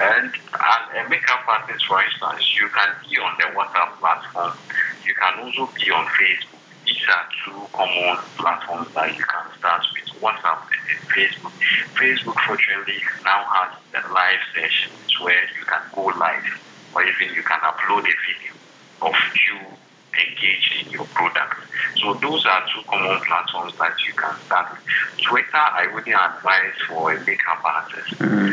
And 0.00 0.32
as 0.32 0.82
a 0.96 1.08
makeup 1.12 1.44
artist, 1.44 1.84
for 1.84 2.00
instance, 2.00 2.40
you 2.56 2.68
can 2.72 2.88
be 3.04 3.20
on 3.20 3.36
the 3.36 3.52
WhatsApp 3.52 4.00
platform. 4.00 4.56
You 5.04 5.12
can 5.12 5.44
also 5.44 5.68
be 5.76 5.92
on 5.92 6.08
Facebook. 6.16 6.64
These 6.88 7.04
are 7.04 7.24
two 7.44 7.68
common 7.76 8.16
platforms 8.40 8.88
that 8.96 9.12
you 9.12 9.24
can 9.28 9.46
start 9.60 9.84
with 9.92 10.08
WhatsApp 10.24 10.64
and 10.88 11.00
Facebook. 11.12 11.52
Facebook, 12.00 12.36
fortunately, 12.48 12.96
now 13.28 13.44
has 13.44 13.76
the 13.92 14.00
live 14.08 14.42
sessions 14.56 15.12
where 15.20 15.44
you 15.52 15.64
can 15.68 15.84
go 15.92 16.08
live 16.16 16.48
or 16.96 17.04
even 17.04 17.36
you 17.36 17.44
can 17.44 17.60
upload 17.60 18.00
a 18.08 18.16
video 18.24 18.56
of 19.04 19.14
you 19.46 19.76
engaged 20.16 20.72
in 20.80 20.90
your 20.90 21.06
product. 21.12 21.60
So 22.00 22.16
those 22.24 22.44
are 22.46 22.64
two 22.72 22.82
common 22.88 23.20
platforms 23.28 23.74
that 23.78 23.94
you 24.08 24.14
can 24.16 24.34
start 24.46 24.72
with. 24.72 24.80
Twitter, 25.28 25.64
I 25.76 25.92
wouldn't 25.92 26.16
advise 26.16 26.74
for 26.88 27.12
a 27.12 27.20
makeup 27.20 27.60
artist. 27.64 28.16
Mm-hmm. 28.18 28.52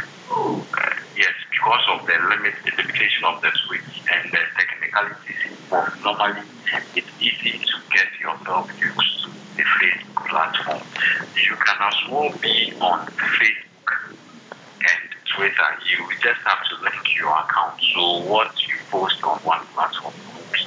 Because 1.68 2.00
of 2.00 2.08
the 2.08 2.16
limit, 2.32 2.56
the 2.64 2.72
limitation 2.80 3.28
of 3.28 3.44
the 3.44 3.52
tweets 3.52 3.96
and 4.16 4.32
the 4.32 4.40
technicalities 4.56 5.42
involved. 5.52 6.00
Normally, 6.00 6.48
it's 6.96 7.12
easy 7.20 7.60
to 7.60 7.76
get 7.92 8.08
yourself 8.24 8.72
used 8.80 9.14
to 9.28 9.36
the 9.36 9.66
Facebook 9.76 10.16
platform. 10.32 10.88
You 10.88 11.60
can 11.60 11.80
as 11.84 11.98
well 12.08 12.32
be 12.40 12.72
on 12.80 13.12
Facebook 13.20 13.92
and 14.16 15.10
Twitter, 15.36 15.70
you 15.92 16.08
just 16.24 16.40
have 16.48 16.64
to 16.72 16.76
link 16.88 17.04
your 17.20 17.36
account. 17.36 17.76
So 17.92 18.24
what 18.32 18.56
you 18.72 18.80
post 18.88 19.20
on 19.28 19.44
one 19.44 19.68
platform 19.76 20.16
will 20.24 20.48
be 20.48 20.64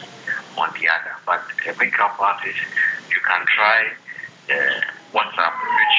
on 0.61 0.69
the 0.76 0.85
other. 0.85 1.16
But 1.25 1.49
a 1.64 1.73
makeup 1.80 2.21
artist, 2.21 2.61
you 3.09 3.21
can 3.25 3.40
try 3.57 3.88
uh, 4.52 5.00
WhatsApp, 5.12 5.54
which 5.78 5.96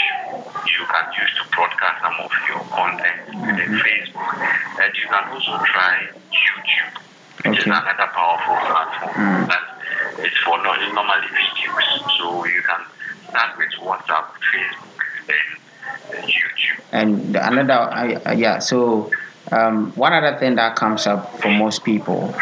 you 0.72 0.86
can 0.86 1.06
use 1.20 1.32
to 1.38 1.44
broadcast 1.56 2.02
some 2.02 2.16
of 2.20 2.32
your 2.48 2.60
content, 2.72 3.22
and 3.48 3.60
then 3.60 3.70
Facebook. 3.80 4.32
And 4.80 4.96
you 4.96 5.08
can 5.08 5.24
also 5.34 5.64
try 5.66 6.08
YouTube, 6.32 6.94
which 7.38 7.46
okay. 7.48 7.58
is 7.60 7.66
another 7.66 8.08
powerful 8.14 8.56
platform 8.68 9.14
mm. 9.14 9.48
that 9.48 10.26
is 10.26 10.38
for 10.46 10.58
normally 10.64 11.28
videos. 11.28 12.18
So 12.18 12.46
you 12.46 12.62
can 12.62 12.82
start 13.30 13.58
with 13.58 13.72
WhatsApp, 13.82 14.26
Facebook, 14.54 15.00
then 15.28 16.24
YouTube. 16.24 16.80
And 16.92 17.36
another, 17.36 18.28
uh, 18.28 18.34
yeah, 18.34 18.60
so 18.60 19.12
um, 19.52 19.92
one 19.94 20.14
other 20.14 20.38
thing 20.40 20.56
that 20.56 20.76
comes 20.76 21.08
up 21.08 21.40
for 21.42 21.50
most 21.50 21.84
people 21.84 22.34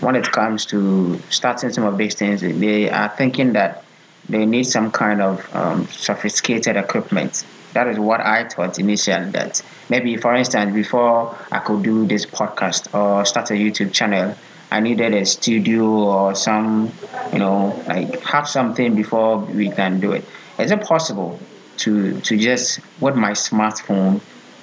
when 0.00 0.14
it 0.14 0.30
comes 0.30 0.64
to 0.66 1.18
starting 1.30 1.70
some 1.70 1.84
of 1.84 1.98
these 1.98 2.14
things, 2.14 2.40
they 2.40 2.90
are 2.90 3.08
thinking 3.08 3.52
that 3.54 3.84
they 4.28 4.46
need 4.46 4.64
some 4.64 4.90
kind 4.90 5.20
of 5.20 5.54
um, 5.54 5.86
sophisticated 5.88 6.76
equipment. 6.76 7.44
That 7.74 7.88
is 7.88 7.98
what 7.98 8.20
I 8.20 8.48
thought 8.48 8.78
initially. 8.78 9.30
That 9.30 9.62
maybe, 9.88 10.16
for 10.16 10.34
instance, 10.34 10.74
before 10.74 11.36
I 11.52 11.58
could 11.60 11.82
do 11.82 12.06
this 12.06 12.26
podcast 12.26 12.94
or 12.94 13.24
start 13.24 13.50
a 13.50 13.54
YouTube 13.54 13.92
channel, 13.92 14.36
I 14.70 14.80
needed 14.80 15.14
a 15.14 15.24
studio 15.24 15.84
or 15.84 16.34
some, 16.34 16.92
you 17.32 17.38
know, 17.38 17.82
like 17.86 18.20
have 18.22 18.48
something 18.48 18.94
before 18.94 19.38
we 19.38 19.70
can 19.70 20.00
do 20.00 20.12
it. 20.12 20.24
Is 20.58 20.70
it 20.70 20.82
possible 20.82 21.38
to 21.78 22.20
to 22.20 22.36
just 22.36 22.80
with 23.00 23.14
my 23.14 23.32
smartphone 23.32 24.20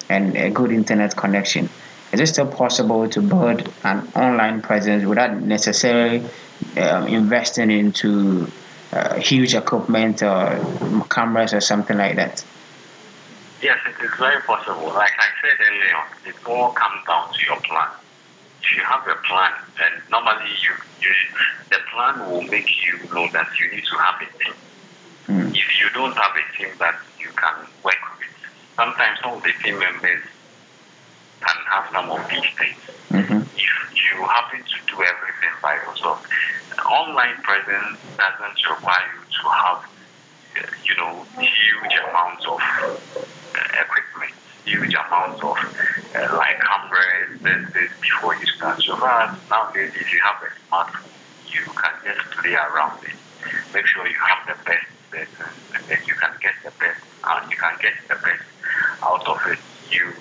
and 0.10 0.36
a 0.38 0.50
good 0.50 0.72
internet 0.72 1.16
connection. 1.16 1.70
Is 2.12 2.20
it 2.20 2.28
still 2.28 2.48
possible 2.48 3.10
to 3.10 3.22
build 3.22 3.72
an 3.84 4.08
online 4.16 4.62
presence 4.62 5.06
without 5.06 5.42
necessarily 5.42 6.24
um, 6.78 7.08
investing 7.08 7.72
into 7.72 8.48
uh, 8.92 9.16
huge 9.16 9.54
equipment 9.54 10.24
or 10.24 11.06
cameras 11.10 11.54
or 11.54 11.62
something 11.62 11.98
like 11.98 12.16
that? 12.16 12.44
Yes, 13.62 13.80
it 13.88 14.04
is 14.04 14.12
very 14.20 14.42
possible. 14.42 14.88
Like 14.88 15.14
I 15.18 15.28
said 15.42 15.58
earlier, 15.60 16.04
it 16.26 16.36
all 16.48 16.72
comes 16.72 17.06
down 17.08 17.34
to 17.34 17.46
your 17.46 17.60
plan. 17.62 17.90
If 18.62 18.76
you 18.76 18.84
have 18.84 19.08
a 19.08 19.16
plan, 19.28 19.54
and 19.82 20.04
normally 20.10 20.50
you, 20.62 20.72
you 21.02 21.14
the 21.70 21.78
plan 21.92 22.32
will 22.32 22.42
make 22.44 22.68
you 22.86 22.98
know 23.14 23.28
that 23.32 23.48
you 23.60 23.72
need 23.72 23.86
to 23.86 23.98
have 23.98 24.22
a 24.22 24.44
team. 24.44 24.54
Mm. 25.28 25.50
If 25.52 25.80
you 25.80 25.90
don't 25.94 26.16
have 26.16 26.36
a 26.36 26.58
team 26.58 26.70
that 26.80 27.00
you 27.20 27.30
can 27.30 27.56
work 27.84 28.02
with, 28.20 28.28
sometimes 28.76 29.20
some 29.22 29.34
of 29.34 29.44
the 29.44 29.52
team 29.64 29.80
members 29.80 30.22
can 31.42 31.58
have 31.70 31.90
some 31.92 32.10
of 32.10 32.30
these 32.30 32.50
things. 32.58 32.78
Mm-hmm. 33.10 33.35
If 33.56 33.72
you 34.12 34.20
happen 34.28 34.60
to 34.60 34.78
do 34.92 34.96
everything 35.00 35.54
by 35.64 35.74
yourself, 35.80 36.20
online 36.92 37.40
presence 37.44 38.04
doesn't 38.20 38.60
require 38.70 39.08
you 39.16 39.24
to 39.24 39.44
have, 39.64 39.80
you 40.84 40.96
know, 41.00 41.14
huge 41.40 41.96
amounts 42.04 42.44
of 42.48 42.60
uh, 43.16 43.82
equipment, 43.82 44.36
huge 44.66 44.96
amounts 44.96 45.40
of 45.44 45.56
uh, 45.56 46.28
like 46.36 46.60
cameras, 46.60 47.40
this, 47.44 47.62
this 47.72 47.92
before 48.04 48.36
you 48.36 48.48
start. 48.60 48.78
So 48.84 49.00
nowadays, 49.00 49.94
if 49.96 50.08
you 50.12 50.20
have 50.28 50.40
a 50.44 50.52
smartphone, 50.68 51.16
you 51.48 51.64
can 51.80 51.96
just 52.04 52.24
play 52.42 52.56
around 52.56 53.00
it. 53.08 53.20
Make 53.74 53.86
sure 53.88 54.08
you 54.08 54.22
have 54.28 54.42
the 54.52 54.58
best 54.66 54.88
lessons, 55.14 55.64
and 55.76 55.84
then 55.88 56.02
you 56.08 56.16
can 56.20 56.34
get 56.42 56.56
the 56.64 56.74
best, 56.82 57.00
and 57.24 57.44
you 57.52 57.58
can 57.58 57.76
get 57.80 57.96
the 58.10 58.20
best 58.20 58.48
out 59.06 59.24
of 59.28 59.40
it. 59.48 59.60
You 59.92 60.20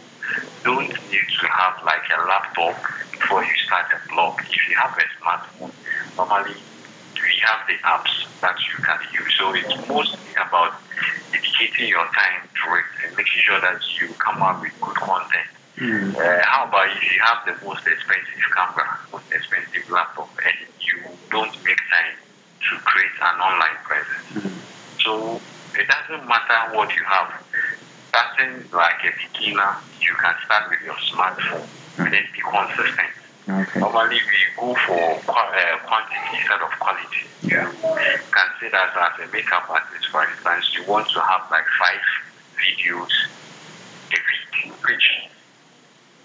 don't 0.65 0.89
need 0.89 1.29
to 1.41 1.47
have 1.49 1.75
like 1.85 2.05
a 2.11 2.21
laptop 2.27 2.77
before 3.13 3.45
you 3.45 3.55
start 3.67 3.87
a 3.93 4.01
blog. 4.13 4.41
If 4.41 4.63
you 4.69 4.77
have 4.77 4.97
a 4.97 5.07
smartphone, 5.21 5.73
normally 6.17 6.57
we 6.57 7.33
have 7.45 7.61
the 7.69 7.77
apps 7.85 8.13
that 8.41 8.57
you 8.69 8.85
can 8.85 9.01
use. 9.13 9.33
So 9.39 9.53
it's 9.55 9.89
mostly 9.89 10.33
about 10.37 10.75
dedicating 11.33 11.89
your 11.89 12.07
time 12.13 12.49
to 12.49 12.67
it 12.75 12.89
and 13.05 13.17
making 13.17 13.41
sure 13.45 13.61
that 13.61 13.81
you 14.01 14.09
come 14.19 14.43
up 14.43 14.61
with 14.61 14.73
good 14.81 14.97
content. 14.97 15.51
Mm. 15.77 16.15
Uh, 16.15 16.41
how 16.47 16.69
about 16.69 16.87
if 16.87 17.03
you 17.03 17.21
have 17.25 17.43
the 17.47 17.55
most 17.67 17.83
expensive 17.87 18.45
camera, 18.55 18.87
most 19.13 19.27
expensive 19.33 19.91
laptop, 19.91 20.31
and 20.47 20.55
you 20.79 21.03
don't 21.31 21.55
make 21.65 21.83
time 21.91 22.15
to 22.15 22.73
create 22.85 23.17
an 23.21 23.41
online 23.43 23.79
presence? 23.83 24.27
Mm. 24.39 24.55
So 25.03 25.41
it 25.75 25.87
doesn't 25.91 26.29
matter 26.29 26.77
what 26.77 26.95
you 26.95 27.03
have 27.05 27.45
starting 28.15 28.63
like 28.71 29.03
a 29.03 29.13
beginner, 29.19 29.75
you 30.01 30.15
can 30.15 30.35
start 30.45 30.71
with 30.71 30.81
your 30.87 30.95
smartphone 31.11 31.67
and 31.99 32.15
then 32.15 32.23
be 32.33 32.41
consistent. 32.41 33.11
Okay. 33.49 33.81
Normally, 33.81 34.21
we 34.23 34.39
go 34.57 34.75
for 34.87 35.19
uh, 35.29 35.79
quantity 35.85 36.39
instead 36.39 36.63
of 36.63 36.71
quality. 36.79 37.27
You 37.43 37.59
can 38.31 38.49
say 38.61 38.71
that 38.71 38.95
as 38.95 39.29
a 39.29 39.33
makeup 39.33 39.69
artist, 39.69 40.07
for 40.11 40.25
instance, 40.25 40.73
you 40.75 40.85
want 40.87 41.09
to 41.11 41.21
have 41.21 41.43
like 41.51 41.67
five 41.79 42.01
videos 42.57 43.11
a 44.13 44.19
week, 44.31 44.73
which 44.87 45.29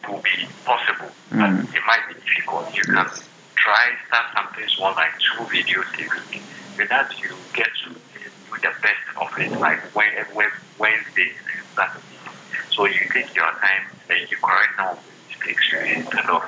will 0.07 0.21
be 0.21 0.47
possible, 0.63 1.11
mm. 1.31 1.39
but 1.41 1.75
it 1.75 1.81
might 1.87 2.05
be 2.07 2.13
difficult. 2.21 2.73
You 2.73 2.83
can 2.83 3.09
try 3.55 3.97
start 4.07 4.25
something 4.35 4.67
small, 4.69 4.93
like 4.93 5.11
two 5.19 5.43
videos 5.45 5.89
a 5.97 6.05
week. 6.31 6.43
With 6.77 6.89
that, 6.89 7.11
you 7.19 7.35
get 7.53 7.67
to 7.83 7.89
do 7.89 7.99
the 8.61 8.71
best 8.81 9.05
of 9.19 9.37
it, 9.39 9.51
like 9.59 9.81
when, 9.93 10.07
when 10.33 10.49
when 10.79 10.91
Wednesday 10.91 11.31
so 12.75 12.85
you 12.85 13.03
take 13.13 13.29
your 13.35 13.51
time 13.61 13.83
and 14.09 14.19
you 14.29 14.37
correct 14.43 14.73
some 14.77 14.97
mistakes 15.27 15.63
you 15.71 15.79
instead 15.99 16.27
of 16.29 16.41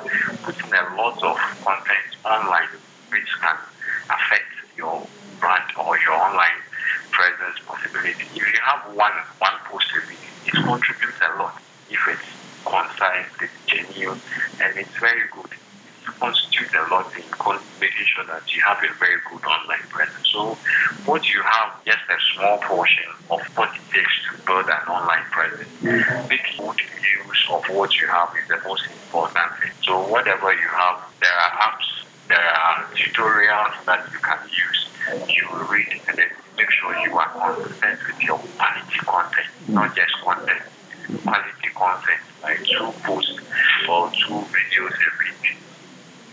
putting 0.43 0.71
a 0.73 0.83
lot 0.97 1.17
of 1.23 1.37
content 1.63 2.09
online 2.25 2.71
which 3.11 3.31
can 3.43 3.57
affect 4.11 4.51
your 4.77 5.09
brand 5.39 5.67
or 5.79 5.93
your 6.07 6.15
online 6.15 6.59
presence 7.11 7.57
possibility. 7.67 8.27
If 8.31 8.45
you 8.45 8.61
have 8.65 8.91
one 8.95 9.17
one 9.39 9.57
post 9.67 9.87
a 9.97 10.01
week, 10.07 10.23
it 10.47 10.55
contributes 10.55 11.19
a 11.21 11.31
lot. 11.39 11.55
If 11.87 11.99
it's 12.07 12.29
concise, 12.63 13.31
it's 13.41 13.59
genuine, 13.67 14.21
and 14.59 14.71
it's 14.79 14.95
very 15.01 15.25
good. 15.33 15.51
It 15.85 15.95
constitutes 16.21 16.73
a 16.77 16.85
lot 16.93 17.09
in 17.17 17.27
making 17.79 18.07
sure 18.15 18.25
that 18.29 18.43
you 18.53 18.61
have 18.67 18.79
a 18.79 18.91
very 18.99 19.19
good 19.29 19.43
online 19.43 19.85
presence. 19.91 20.27
So 20.31 20.61
what 21.05 21.21
you 21.33 21.41
have 21.43 21.81
just 21.85 22.03
a 22.09 22.17
small 22.35 22.57
portion 22.67 23.09
of 23.29 23.39
what 23.55 23.69
it 23.73 23.85
takes 23.93 24.15
build 24.45 24.65
an 24.65 24.83
online 24.87 25.25
presence. 25.31 25.69
Mm-hmm. 25.81 26.27
Making 26.27 26.57
good 26.65 26.79
use 26.79 27.45
of 27.49 27.63
what 27.69 27.93
you 27.99 28.07
have 28.07 28.29
is 28.41 28.47
the 28.47 28.59
most 28.67 28.85
important 28.85 29.49
thing. 29.61 29.71
So 29.83 30.07
whatever 30.07 30.51
you 30.53 30.69
have, 30.69 31.01
there 31.21 31.33
are 31.33 31.51
apps, 31.67 31.87
there 32.27 32.39
are 32.39 32.85
tutorials 32.95 33.85
that 33.85 34.09
you 34.11 34.19
can 34.19 34.39
use. 34.49 34.79
You 35.27 35.47
will 35.51 35.65
read 35.65 36.01
and 36.07 36.17
then 36.17 36.29
make 36.57 36.71
sure 36.71 36.95
you 36.99 37.17
are 37.17 37.29
consistent 37.29 37.99
with 38.07 38.21
your 38.21 38.37
quality 38.37 38.99
content, 38.99 39.47
not 39.67 39.95
just 39.95 40.13
content. 40.23 40.61
Quality 41.23 41.69
content, 41.75 42.21
like 42.43 42.63
two 42.65 42.91
posts 43.03 43.39
or 43.89 44.11
two 44.11 44.39
videos 44.53 44.93
a 44.93 45.11
week 45.19 45.57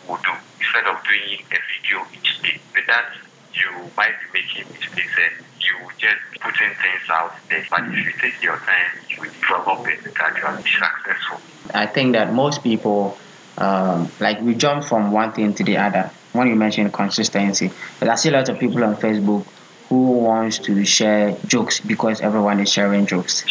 will 0.07 0.19
do. 0.19 0.33
Instead 0.61 0.87
of 0.87 1.03
doing 1.05 1.41
a 1.51 1.59
video 1.73 2.07
each 2.13 2.43
day. 2.43 2.61
With 2.75 2.87
that, 2.87 3.13
you 3.55 3.91
might 3.97 4.15
be 4.21 4.41
making 4.41 4.71
mistakes 4.73 5.17
and 5.19 5.45
you 5.61 5.77
just 5.99 6.23
putting 6.41 6.73
things 6.79 7.05
But 7.71 7.81
if 7.89 7.95
you 7.95 8.13
take 8.21 8.43
your 8.43 8.57
time, 8.57 8.99
you 9.09 9.21
will 9.21 9.31
develop 9.31 9.87
it 9.89 10.15
gradually 10.15 10.63
be 10.63 10.71
successful. 10.71 11.41
I 11.75 11.87
think 11.87 12.13
that 12.13 12.33
most 12.33 12.63
people, 12.63 13.19
um, 13.59 14.11
like 14.21 14.41
we 14.41 14.55
jump 14.55 14.85
from 14.85 15.13
one 15.13 15.33
thing 15.33 15.55
to 15.55 15.65
the 15.65 15.77
other. 15.77 16.11
When 16.33 16.49
you 16.49 16.57
mention 16.57 16.91
consistency, 16.93 17.71
but 17.99 18.09
I 18.09 18.15
see 18.15 18.29
a 18.29 18.33
lot 18.33 18.49
of 18.49 18.59
people 18.59 18.85
on 18.85 18.97
Facebook 18.97 19.47
who 19.89 20.13
wants 20.13 20.59
to 20.59 20.85
share 20.85 21.37
jokes 21.47 21.81
because 21.81 22.21
everyone 22.21 22.61
is 22.61 22.71
sharing 22.71 23.07
jokes. 23.07 23.45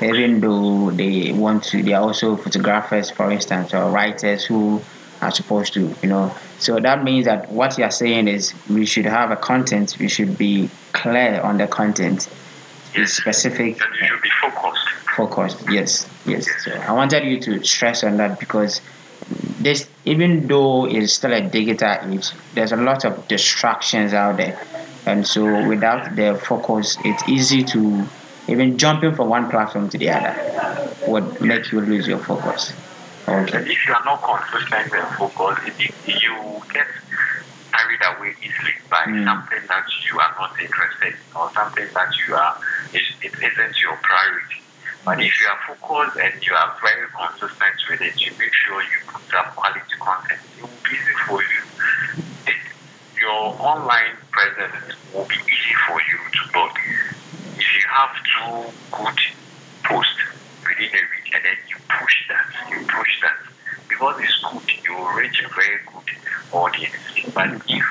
Even 0.00 0.40
though 0.40 0.90
they 0.90 1.32
want 1.32 1.64
to, 1.64 1.82
they 1.82 1.92
are 1.92 2.02
also 2.02 2.36
photographers, 2.36 3.10
for 3.10 3.30
instance, 3.30 3.74
or 3.74 3.90
writers 3.90 4.44
who 4.44 4.80
are 5.20 5.30
supposed 5.30 5.74
to, 5.74 5.94
you 6.02 6.08
know. 6.08 6.34
So 6.58 6.80
that 6.80 7.04
means 7.04 7.26
that 7.26 7.50
what 7.52 7.76
you 7.76 7.84
are 7.84 7.90
saying 7.90 8.26
is 8.28 8.54
we 8.70 8.86
should 8.86 9.04
have 9.04 9.30
a 9.30 9.36
content, 9.36 9.96
we 10.00 10.08
should 10.08 10.38
be 10.38 10.70
clear 10.92 11.40
on 11.42 11.58
the 11.58 11.66
content, 11.66 12.28
yes. 12.96 13.12
specific. 13.12 13.78
You 13.78 14.06
should 14.06 14.22
be 14.22 14.30
focused. 14.40 14.88
Focused, 15.16 15.64
yes, 15.70 16.08
yes. 16.26 16.46
yes. 16.46 16.64
So 16.64 16.72
I 16.72 16.92
wanted 16.92 17.24
you 17.24 17.40
to 17.40 17.64
stress 17.64 18.02
on 18.02 18.16
that 18.16 18.40
because 18.40 18.80
this, 19.60 19.88
even 20.04 20.46
though 20.46 20.86
it's 20.86 21.12
still 21.12 21.32
a 21.32 21.40
digital 21.40 21.96
age, 22.10 22.30
there's 22.54 22.72
a 22.72 22.76
lot 22.76 23.04
of 23.04 23.28
distractions 23.28 24.12
out 24.12 24.38
there, 24.38 24.58
and 25.06 25.26
so 25.26 25.68
without 25.68 26.16
the 26.16 26.40
focus, 26.44 26.96
it's 27.04 27.28
easy 27.28 27.62
to 27.64 28.06
even 28.48 28.78
jumping 28.78 29.14
from 29.14 29.28
one 29.28 29.48
platform 29.50 29.88
to 29.90 29.98
the 29.98 30.10
other 30.10 30.92
would 31.06 31.40
make 31.40 31.70
you 31.72 31.80
lose 31.80 32.06
your 32.06 32.18
focus. 32.18 32.72
Okay. 33.28 33.58
If 33.58 33.86
you 33.86 33.94
are 33.94 34.04
not 34.04 34.20
consistent 34.22 34.92
and 34.92 35.16
focused, 35.16 35.62
you 36.06 36.62
get 36.72 36.86
carried 37.92 38.18
away 38.18 38.34
easily 38.40 38.74
by 38.90 39.04
mm. 39.04 39.24
something 39.24 39.60
that 39.68 39.84
you 40.10 40.18
are 40.18 40.34
not 40.38 40.60
interested 40.60 41.14
in 41.14 41.36
or 41.36 41.50
something 41.54 41.86
that 41.94 42.08
you 42.26 42.34
are 42.34 42.58
it, 42.92 43.02
it 43.22 43.32
isn't 43.34 43.82
your 43.82 43.96
priority. 44.02 44.60
But 45.04 45.20
if 45.20 45.32
you 45.40 45.46
are 45.48 45.76
focused 45.76 46.16
and 46.18 46.46
you 46.46 46.54
are 46.54 46.76
very 46.80 47.08
consistent 47.10 47.76
with 47.90 48.00
it, 48.00 48.20
you 48.20 48.30
make 48.38 48.54
sure 48.54 48.80
you 48.82 48.98
put 49.08 49.34
up 49.34 49.56
quality 49.56 49.96
content. 49.98 50.40
It 50.56 50.62
will 50.62 50.70
be 50.84 50.94
easy 50.94 51.16
for 51.26 51.42
you. 51.42 51.60
It, 52.46 52.60
your 53.20 53.58
online 53.58 54.14
presence 54.30 54.94
will 55.12 55.26
be 55.26 55.34
easy 55.34 55.74
for 55.88 55.98
you 56.06 56.18
to 56.22 56.52
build. 56.52 56.70
If 57.58 57.66
you 57.66 57.84
have 57.90 58.14
two 58.22 58.72
good 58.92 59.18
posts 59.82 60.22
within 60.62 60.90
a 60.94 61.02
week 61.10 61.34
and 61.34 61.44
then 61.44 61.58
you 61.66 61.76
push 61.88 62.28
that, 62.28 62.46
you 62.70 62.86
push 62.86 63.20
that. 63.22 63.38
Because 63.88 64.22
it's 64.22 64.38
good, 64.38 64.70
you 64.86 64.94
will 64.94 65.12
reach 65.18 65.42
a 65.42 65.48
very 65.48 65.80
good 65.82 66.14
audience. 66.52 67.11
But 67.34 67.54
if 67.54 67.86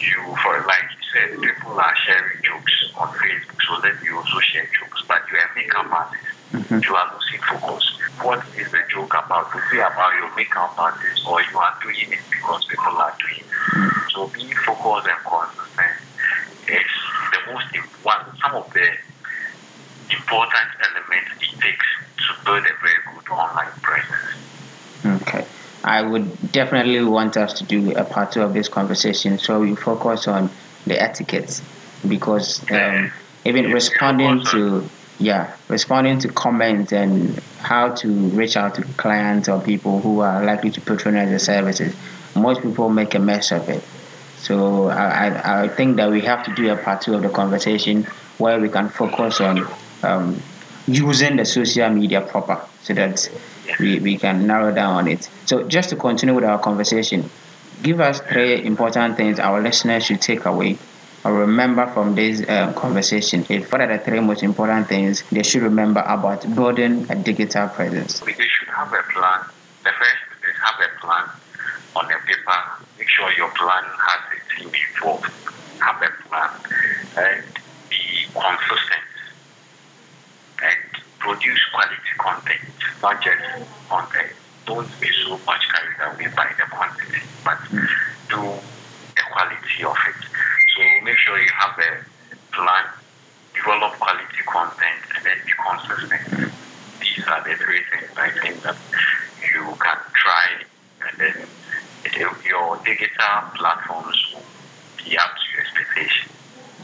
you, 0.00 0.36
for 0.42 0.64
like 0.66 0.86
you 0.94 1.02
said, 1.12 1.40
people 1.40 1.78
are 1.78 1.96
sharing 2.06 2.42
jokes 2.42 2.72
on 2.96 3.08
Facebook, 3.14 3.58
so 3.66 3.80
then 3.80 3.98
you 4.04 4.16
also 4.16 4.38
share 4.40 4.68
jokes, 4.78 5.02
but 5.08 5.22
you 5.30 5.38
are 5.38 5.50
a 5.50 5.54
makeup 5.54 5.90
artist, 5.90 6.24
mm-hmm. 6.52 6.78
you 6.82 6.94
are 6.94 7.14
losing 7.14 7.40
focus. 7.42 7.98
What 8.22 8.44
is 8.56 8.70
the 8.70 8.82
joke 8.90 9.14
about? 9.14 9.50
Is 9.54 9.62
it 9.72 9.78
about 9.78 10.14
your 10.14 10.34
makeup 10.36 10.78
artist 10.78 11.22
or 11.26 11.42
you 11.42 11.58
are 11.58 11.74
doing 11.82 12.12
it 12.12 12.22
because 12.30 12.64
people 12.66 12.96
are 12.96 13.14
doing 13.18 13.40
it? 13.40 13.50
Mm-hmm. 13.50 14.10
So 14.10 14.26
being 14.28 14.54
focused 14.66 15.08
and 15.08 15.20
consistent 15.26 15.98
is 16.68 16.92
the 17.32 17.52
most 17.52 17.74
important, 17.74 18.38
some 18.38 18.54
of 18.54 18.72
the 18.72 18.88
important 20.10 20.68
elements 20.80 21.30
it 21.40 21.60
takes 21.60 21.86
to 22.16 22.44
build 22.44 22.64
a 22.64 22.74
very 22.80 23.02
good 23.14 23.28
online 23.32 23.72
presence. 23.82 25.22
Okay. 25.22 25.46
I 25.88 26.02
would 26.02 26.52
definitely 26.52 27.02
want 27.02 27.36
us 27.36 27.54
to 27.54 27.64
do 27.64 27.96
a 27.96 28.04
part 28.04 28.32
two 28.32 28.42
of 28.42 28.52
this 28.52 28.68
conversation 28.68 29.38
so 29.38 29.60
we 29.60 29.74
focus 29.74 30.28
on 30.28 30.50
the 30.86 31.00
etiquette 31.00 31.60
because 32.06 32.48
um, 32.70 33.10
even 33.44 33.72
responding 33.72 34.44
to 34.52 34.88
yeah 35.18 35.54
responding 35.68 36.18
to 36.20 36.28
comments 36.28 36.92
and 36.92 37.38
how 37.60 37.94
to 37.96 38.08
reach 38.40 38.56
out 38.56 38.74
to 38.76 38.82
clients 38.96 39.48
or 39.48 39.60
people 39.60 40.00
who 40.00 40.20
are 40.20 40.44
likely 40.44 40.70
to 40.70 40.80
patronize 40.80 41.30
the 41.30 41.38
services 41.38 41.94
most 42.38 42.62
people 42.62 42.88
make 42.88 43.14
a 43.14 43.18
mess 43.18 43.52
of 43.52 43.68
it. 43.68 43.82
So 44.38 44.88
I, 44.88 45.28
I, 45.28 45.62
I 45.64 45.68
think 45.68 45.96
that 45.96 46.10
we 46.10 46.20
have 46.22 46.44
to 46.44 46.54
do 46.54 46.70
a 46.70 46.76
part 46.76 47.02
two 47.02 47.14
of 47.14 47.22
the 47.22 47.28
conversation 47.28 48.04
where 48.38 48.60
we 48.60 48.68
can 48.68 48.88
focus 48.88 49.40
on 49.40 49.66
um, 50.02 50.40
using 50.88 51.36
the 51.36 51.44
social 51.44 51.90
media 51.90 52.20
proper 52.22 52.60
so 52.82 52.94
that 52.94 53.28
we, 53.78 53.98
we 54.00 54.16
can 54.16 54.46
narrow 54.46 54.74
down 54.74 54.94
on 54.96 55.08
it. 55.08 55.28
So 55.46 55.64
just 55.68 55.90
to 55.90 55.96
continue 55.96 56.34
with 56.34 56.44
our 56.44 56.58
conversation, 56.58 57.28
give 57.82 58.00
us 58.00 58.20
three 58.20 58.64
important 58.64 59.16
things 59.16 59.38
our 59.38 59.62
listeners 59.62 60.04
should 60.06 60.20
take 60.20 60.44
away 60.46 60.78
or 61.24 61.34
remember 61.34 61.86
from 61.92 62.14
this 62.14 62.42
uh, 62.48 62.72
conversation. 62.72 63.44
If 63.48 63.70
what 63.70 63.82
are 63.82 63.98
the 63.98 64.02
three 64.02 64.20
most 64.20 64.42
important 64.42 64.88
things 64.88 65.22
they 65.30 65.42
should 65.42 65.62
remember 65.62 66.00
about 66.00 66.42
building 66.54 67.06
a 67.10 67.14
digital 67.14 67.68
presence? 67.68 68.20
They 68.20 68.32
should 68.32 68.68
have 68.68 68.92
a 68.92 69.02
plan. 69.12 69.40
The 69.84 69.90
first 69.98 70.22
is 70.48 70.56
have 70.64 70.80
a 70.80 71.00
plan 71.00 71.24
on 71.96 72.04
a 72.06 72.18
paper. 72.26 72.84
Make 72.98 73.08
sure 73.08 73.30
your 73.36 73.50
plan 73.50 73.84
has 73.84 74.20
a 74.32 74.54
team 74.62 74.72
involved. 74.94 75.26
Have 75.80 76.02
a 76.02 76.28
plan 76.28 76.50
and 77.16 77.44
be 77.90 78.26
consistent 78.32 79.02
produce 81.28 81.60
quality 81.72 82.12
content, 82.16 82.64
not 83.02 83.22
just 83.22 83.36
content. 83.90 84.32
Don't 84.64 84.88
be 85.00 85.08
so 85.24 85.36
much 85.44 85.62
carried 85.68 86.00
away 86.08 86.32
by 86.34 86.48
the 86.56 86.64
quantity, 86.72 87.20
but 87.44 87.58
do 88.28 88.40
the 89.16 89.22
quality 89.32 89.84
of 89.84 89.96
it. 90.08 90.20
So 90.72 91.04
make 91.04 91.18
sure 91.18 91.38
you 91.38 91.52
have 91.52 91.76
a 91.78 91.92
plan, 92.54 92.84
develop 93.54 93.98
quality 94.00 94.42
content, 94.46 95.00
and 95.16 95.24
then 95.24 95.36
be 95.44 95.52
consistent. 95.68 96.52
These 97.00 97.24
are 97.28 97.44
the 97.44 97.54
three 97.62 97.82
things 97.92 98.10
I 98.16 98.30
think 98.40 98.62
that 98.62 98.76
you 99.52 99.64
can 99.80 99.98
try, 100.16 100.64
and 101.04 101.18
then 101.20 101.48
your 102.44 102.80
digital 102.84 103.36
platforms 103.54 104.16
will 104.32 104.42
be 104.96 105.16
up 105.18 105.32
to 105.36 105.44
your 105.52 105.60
expectation. 105.60 106.30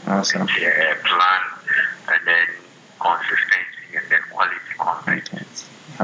Awesome. 0.07 0.41
A 0.43 0.95
plan, 1.03 1.41
and 2.09 2.21
then 2.27 2.47
consistency, 2.99 3.97
and 3.97 4.05
then 4.09 4.19
quality 4.31 4.55
content. 4.77 5.29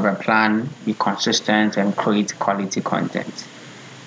Have 0.02 0.20
a 0.20 0.24
plan, 0.24 0.70
be 0.84 0.96
consistent, 0.96 1.78
and 1.78 1.96
create 1.96 2.38
quality 2.40 2.82
content. 2.82 3.48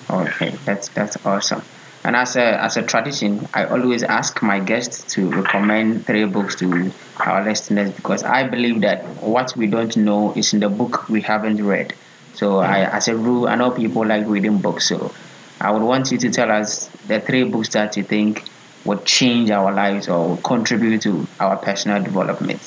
Okay, 0.09 0.49
that's 0.65 0.89
that's 0.89 1.23
awesome. 1.25 1.61
And 2.03 2.15
as 2.15 2.35
a 2.35 2.61
as 2.61 2.75
a 2.75 2.83
tradition, 2.83 3.47
I 3.53 3.65
always 3.65 4.03
ask 4.03 4.41
my 4.41 4.59
guests 4.59 5.13
to 5.13 5.29
recommend 5.31 6.05
three 6.05 6.25
books 6.25 6.55
to 6.55 6.91
our 7.25 7.43
listeners 7.43 7.91
because 7.91 8.23
I 8.23 8.47
believe 8.47 8.81
that 8.81 9.05
what 9.23 9.55
we 9.55 9.67
don't 9.67 9.95
know 9.95 10.33
is 10.35 10.53
in 10.53 10.59
the 10.59 10.69
book 10.69 11.07
we 11.07 11.21
haven't 11.21 11.63
read. 11.63 11.93
So 12.33 12.59
I, 12.59 12.79
mm-hmm. 12.79 12.95
as 12.97 13.07
a 13.07 13.15
rule, 13.15 13.47
I 13.47 13.55
know 13.55 13.71
people 13.71 14.05
like 14.05 14.27
reading 14.27 14.57
books. 14.57 14.89
So 14.89 15.13
I 15.61 15.71
would 15.71 15.81
want 15.81 16.11
you 16.11 16.17
to 16.17 16.29
tell 16.29 16.51
us 16.51 16.87
the 17.07 17.21
three 17.21 17.45
books 17.45 17.69
that 17.69 17.95
you 17.95 18.03
think 18.03 18.43
would 18.83 19.05
change 19.05 19.49
our 19.49 19.71
lives 19.71 20.09
or 20.09 20.37
contribute 20.43 21.01
to 21.03 21.25
our 21.39 21.55
personal 21.57 22.03
development. 22.03 22.61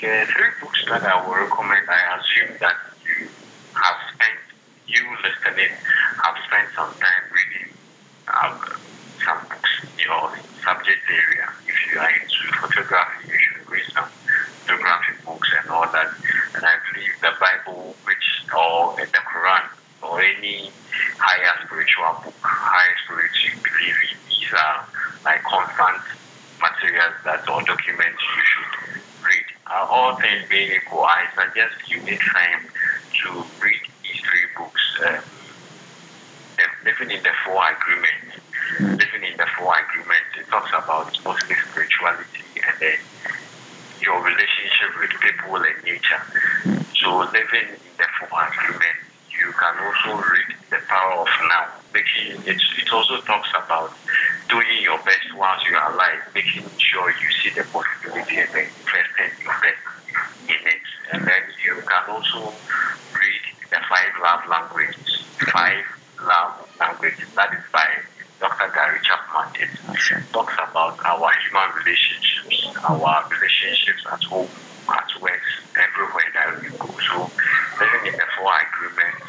The 0.00 0.26
three 0.34 0.50
books 0.60 0.84
that 0.88 1.02
I 1.02 1.26
would 1.26 1.36
recommend, 1.36 1.88
I 1.88 2.18
assume 2.18 2.58
that 2.58 2.76
you 3.06 3.28
have 3.74 3.98
spent, 4.14 4.40
you 4.88 5.06
listening, 5.22 5.70
have 6.24 6.36
spent 6.46 6.68
some 6.74 6.90
time 6.98 7.24
reading 7.30 7.70
um, 8.26 8.58
some 9.24 9.38
books 9.48 9.70
in 9.82 10.04
your 10.04 10.34
subject 10.64 11.02
area. 11.08 11.46
If 11.66 11.76
you 11.86 12.00
are 12.00 12.10
into 12.10 12.42
photography, 12.58 13.30
you 13.30 13.38
should 13.38 13.70
read 13.70 13.86
some 13.94 14.08
photography 14.66 15.14
books 15.24 15.48
and 15.62 15.70
all 15.70 15.86
that. 15.92 16.10
And 16.54 16.64
I 16.66 16.74
believe 16.90 17.14
the 17.20 17.32
Bible, 17.38 17.94
which 18.04 18.26
or 18.50 18.96
the 18.96 19.06
Quran, 19.06 19.64
or 20.02 20.20
any 20.20 20.70
higher 21.18 21.54
spiritual 21.64 22.10
book, 22.24 22.34
higher 22.42 22.96
spiritual 23.04 23.62
belief, 23.62 23.96
these 24.28 24.52
are 24.52 24.84
like 25.24 25.42
constant 25.44 26.02
materials 26.58 27.14
that 27.24 27.48
or 27.48 27.62
documents 27.62 28.22
you. 28.36 28.51
Uh, 29.72 29.86
all 29.88 30.20
things 30.20 30.44
being 30.50 30.70
equal, 30.70 31.02
I 31.02 31.24
suggest 31.32 31.72
you 31.88 32.02
need 32.02 32.20
time 32.36 32.68
to 33.24 33.28
read 33.40 33.82
these 34.04 34.20
three 34.28 34.46
books. 34.58 34.82
Um, 35.08 35.24
living 36.84 37.10
in 37.16 37.22
the 37.22 37.34
four 37.44 37.62
agreements. 37.64 38.36
Living 39.00 39.24
in 39.24 39.36
the 39.36 39.46
four 39.56 39.72
agreements, 39.72 40.30
it 40.38 40.46
talks 40.50 40.70
about 40.76 41.08
mostly 41.24 41.56
spirituality 41.70 42.46
and 42.68 42.76
then 42.80 42.98
your 44.00 44.18
relationship 44.22 44.90
with 45.00 45.10
people 45.22 45.56
and 45.56 45.78
nature. 45.84 46.22
So 47.00 47.24
living 47.32 47.78
in 47.80 47.94
the 47.96 48.08
four 48.18 48.38
agreements, 48.44 49.01
you 49.52 49.58
can 49.60 49.76
also 49.84 50.16
read 50.16 50.50
the 50.72 50.80
power 50.88 51.20
of 51.20 51.28
now. 51.52 51.66
Making 51.92 52.40
it, 52.48 52.56
it 52.56 52.88
also 52.88 53.20
talks 53.28 53.52
about 53.52 53.92
doing 54.48 54.80
your 54.80 54.96
best 55.04 55.28
whilst 55.36 55.60
you 55.68 55.76
are 55.76 55.92
alive, 55.92 56.24
making 56.32 56.64
sure 56.80 57.12
you 57.12 57.28
see 57.44 57.52
the 57.52 57.68
possibility 57.68 58.40
and 58.40 58.48
then 58.56 58.72
investing 58.80 59.32
your 59.44 59.56
best 59.60 59.82
in 60.48 60.60
it. 60.72 60.84
And 61.12 61.20
then 61.28 61.42
you 61.68 61.84
can 61.84 62.04
also 62.08 62.56
read 63.12 63.44
the 63.68 63.80
five 63.92 64.12
love 64.24 64.40
languages. 64.48 65.10
Five 65.52 65.84
love 66.24 66.64
languages. 66.80 67.28
That 67.36 67.52
is 67.52 67.64
by 67.76 67.84
Dr. 68.40 68.72
Gary 68.72 69.00
Chapman. 69.04 69.52
It 69.60 69.68
talks 70.32 70.56
about 70.64 70.96
our 70.96 71.28
human 71.44 71.68
relationships, 71.76 72.72
our 72.88 73.20
relationships 73.28 74.02
at 74.08 74.22
home, 74.32 74.48
at 74.90 75.10
work, 75.20 75.44
everywhere 75.78 76.30
that 76.34 76.48
we 76.60 76.68
go. 76.78 76.90
So 77.12 77.30
living 77.80 78.04
in 78.10 78.16
the 78.18 78.28
four 78.38 78.50
agreements, 78.50 79.26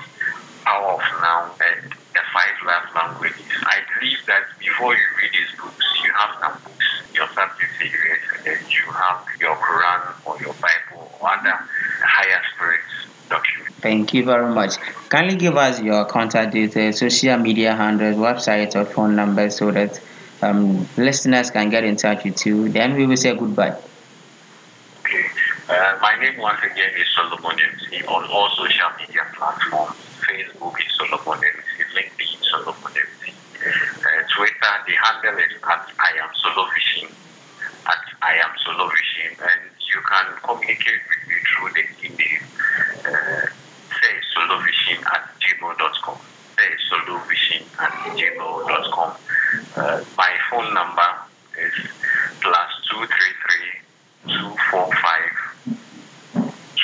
power 0.66 0.96
of 0.96 1.06
now, 1.22 1.56
and 1.60 1.92
the 1.92 2.24
five 2.34 2.58
love 2.66 2.88
languages. 2.96 3.52
I 3.68 3.84
believe 3.96 4.22
that 4.28 4.44
before 4.60 4.94
you 4.96 5.08
read 5.22 5.34
these 5.34 5.54
books, 5.62 5.86
you 6.04 6.12
have 6.18 6.32
some 6.42 6.56
books, 6.66 6.88
your 7.14 7.28
subject 7.36 7.74
areas, 7.82 8.24
and 8.38 8.42
then 8.48 8.60
you 8.66 8.86
have 8.94 9.20
your 9.40 9.56
Quran 9.60 10.02
or 10.26 10.36
your 10.42 10.56
Bible 10.58 11.14
or 11.20 11.28
other 11.30 11.58
higher 12.02 12.42
spirits 12.56 12.94
documents. 13.30 13.78
Thank 13.82 14.14
you 14.14 14.26
very 14.26 14.54
much. 14.54 14.76
Kindly 15.10 15.36
give 15.36 15.56
us 15.58 15.82
your 15.82 16.06
contact 16.06 16.54
details, 16.54 17.00
social 17.00 17.38
media 17.38 17.76
handles, 17.76 18.16
website, 18.16 18.76
or 18.76 18.86
phone 18.86 19.16
number 19.16 19.50
so 19.50 19.72
that 19.72 20.00
um, 20.42 20.88
listeners 20.98 21.52
can 21.52 21.70
get 21.70 21.84
in 21.84 21.96
touch 21.96 22.24
with 22.24 22.46
you. 22.46 22.70
Then 22.70 22.96
we 22.96 23.06
will 23.06 23.18
say 23.18 23.36
goodbye. 23.36 23.74
Uh, 25.70 25.98
my 26.02 26.20
name 26.20 26.38
once 26.40 26.60
again 26.62 26.92
is 27.00 27.08
Solomon 27.16 27.56
MC 27.58 28.04
on 28.04 28.26
all 28.26 28.50
social 28.50 28.92
media 29.00 29.24
platforms. 29.34 29.96
Facebook 30.28 30.76
is 30.76 30.92
Solomon 31.00 31.40
MC, 31.40 31.88
LinkedIn 31.96 32.44
Solomon 32.44 32.92
MC. 32.92 33.32
Uh, 33.64 34.28
Twitter, 34.36 34.74
the 34.86 34.92
handle 35.00 35.40
is 35.40 35.56
at 35.64 35.88
I 36.00 36.20
am 36.20 36.30
Solovision, 36.36 37.08
at 37.88 38.04
I 38.22 38.34
am 38.44 38.52
Solovision, 38.60 39.40
and 39.40 39.72
you 39.88 40.02
can 40.04 40.36
communicate 40.44 41.00
with 41.08 41.24
me 41.32 41.36
through 41.48 41.72
the 41.72 41.86
email. 42.12 42.44
Uh, 43.08 43.48
say 44.04 44.20
solovision 44.36 45.00
at 45.16 45.32
gmail.com. 45.40 46.18
Say 46.60 46.72
solovision 46.92 47.64
at 47.80 47.92
gmail.com. 48.18 49.16
Uh, 49.78 50.04
my 50.18 50.32
phone 50.52 50.74
number 50.74 51.08
is 51.58 51.88
plus 52.42 52.72
two 52.92 53.06
three 53.08 53.34
three 53.48 54.34
two 54.34 54.56
four 54.70 54.90
five 54.96 55.53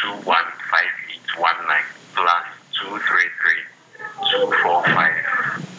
two 0.02 0.14
one 0.26 0.46
five 0.72 0.92
eight 1.12 1.40
one 1.40 1.56
nine 1.68 1.84
plus 2.16 2.46
two 2.74 3.00
three 3.08 3.30
three 3.42 3.64
two 4.32 4.54
four 4.64 4.84
five 4.84 5.16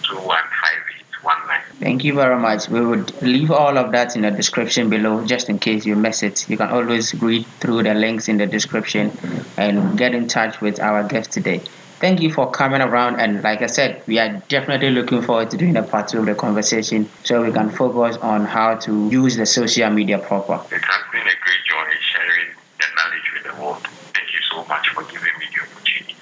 two 0.09 0.17
one 0.17 0.45
five 0.63 0.83
eight 0.97 1.25
one 1.25 1.47
nine. 1.47 1.61
Thank 1.79 2.05
you 2.05 2.15
very 2.15 2.39
much. 2.39 2.69
We 2.69 2.81
would 2.81 3.21
leave 3.23 3.51
all 3.51 3.79
of 3.79 3.93
that 3.93 4.17
in 4.17 4.23
the 4.23 4.31
description 4.31 4.91
below 4.91 5.25
just 5.25 5.49
in 5.49 5.59
case 5.59 5.87
you 5.87 5.97
miss 5.97 6.23
it. 6.23 6.49
You 6.49 6.57
can 6.57 6.69
always 6.69 7.15
read 7.15 7.47
through 7.61 7.85
the 7.85 7.95
links 7.95 8.29
in 8.29 8.39
the 8.39 8.47
description 8.47 9.13
and 9.57 9.99
get 9.99 10.15
in 10.15 10.29
touch 10.29 10.61
with 10.61 10.81
our 10.81 11.05
guest 11.05 11.33
today. 11.33 11.63
Thank 12.01 12.23
you 12.23 12.33
for 12.33 12.51
coming 12.51 12.81
around. 12.81 13.21
And 13.21 13.43
like 13.43 13.61
I 13.61 13.67
said, 13.67 14.03
we 14.07 14.19
are 14.19 14.43
definitely 14.49 14.89
looking 14.91 15.21
forward 15.21 15.51
to 15.51 15.59
doing 15.59 15.77
a 15.77 15.83
part 15.83 16.09
two 16.09 16.21
of 16.21 16.27
the 16.27 16.35
conversation 16.35 17.11
so 17.25 17.45
we 17.45 17.53
can 17.53 17.69
focus 17.69 18.17
on 18.17 18.47
how 18.47 18.77
to 18.77 19.11
use 19.11 19.37
the 19.37 19.45
social 19.45 19.91
media 19.91 20.19
proper. 20.19 20.55
It 20.75 20.83
has 20.83 21.03
been 21.13 21.21
a 21.21 21.37
great 21.45 21.65
joy 21.69 21.85
sharing 22.01 22.49
the 22.79 22.87
knowledge 22.97 23.33
with 23.35 23.53
the 23.53 23.63
world. 23.63 23.87
Thank 24.15 24.33
you 24.33 24.41
so 24.51 24.60
much 24.71 24.89
for 24.91 25.03
giving 25.05 25.35
me 25.39 25.47
the 25.55 25.61
opportunity. 25.63 26.15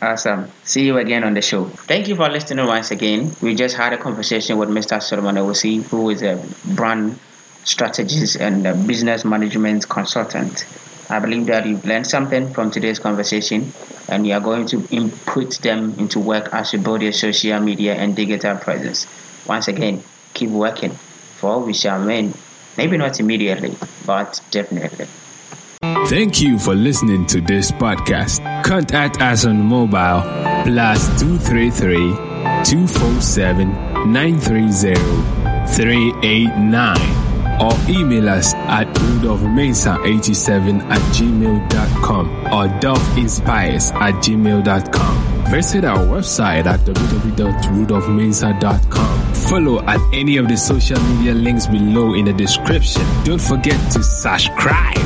Awesome. 0.00 0.50
See 0.64 0.86
you 0.86 0.96
again 0.98 1.24
on 1.24 1.34
the 1.34 1.42
show. 1.42 1.64
Thank 1.64 2.08
you 2.08 2.16
for 2.16 2.28
listening 2.30 2.66
once 2.66 2.90
again. 2.90 3.32
We 3.42 3.54
just 3.54 3.76
had 3.76 3.92
a 3.92 3.98
conversation 3.98 4.56
with 4.58 4.68
Mr. 4.68 5.02
Solomon 5.02 5.36
Owusi, 5.36 5.82
who 5.82 6.10
is 6.10 6.22
a 6.22 6.42
brand 6.64 7.18
strategist 7.64 8.36
and 8.36 8.66
a 8.66 8.74
business 8.74 9.24
management 9.24 9.88
consultant. 9.88 10.64
I 11.10 11.18
believe 11.18 11.46
that 11.46 11.66
you've 11.66 11.84
learned 11.84 12.06
something 12.06 12.52
from 12.52 12.70
today's 12.70 12.98
conversation 12.98 13.72
and 14.08 14.26
you 14.26 14.34
are 14.34 14.40
going 14.40 14.66
to 14.66 14.86
input 14.90 15.58
them 15.58 15.94
into 15.98 16.20
work 16.20 16.48
as 16.52 16.72
you 16.72 16.78
build 16.78 17.02
your 17.02 17.12
social 17.12 17.60
media 17.60 17.94
and 17.94 18.14
digital 18.14 18.56
presence. 18.56 19.06
Once 19.48 19.68
again, 19.68 20.02
keep 20.34 20.50
working, 20.50 20.90
for 20.90 21.60
we 21.60 21.72
shall 21.72 22.04
win. 22.04 22.34
Maybe 22.76 22.96
not 22.96 23.18
immediately, 23.18 23.74
but 24.04 24.40
definitely. 24.50 25.06
Thank 26.08 26.40
you 26.40 26.58
for 26.58 26.74
listening 26.74 27.26
to 27.26 27.40
this 27.40 27.70
podcast. 27.72 28.40
Contact 28.64 29.20
us 29.20 29.44
on 29.44 29.62
mobile 29.64 30.22
plus 30.62 31.08
233 31.20 32.12
247 32.64 33.72
930 34.12 34.94
389 35.66 36.96
or 37.60 37.72
email 37.88 38.28
us 38.28 38.54
at 38.54 38.86
rudolphmesa87 38.86 40.80
at 40.82 41.00
gmail.com 41.16 42.28
or 42.46 42.68
dolphinspires 42.80 43.92
at 43.94 44.14
gmail.com. 44.22 45.16
Visit 45.50 45.84
our 45.84 45.98
website 45.98 46.66
at 46.66 46.78
www.rudolphmesa.com. 46.80 49.34
Follow 49.34 49.80
at 49.82 50.00
any 50.12 50.36
of 50.36 50.46
the 50.48 50.56
social 50.56 51.00
media 51.00 51.34
links 51.34 51.66
below 51.66 52.14
in 52.14 52.24
the 52.26 52.32
description. 52.32 53.02
Don't 53.24 53.40
forget 53.40 53.78
to 53.92 54.02
subscribe. 54.04 54.96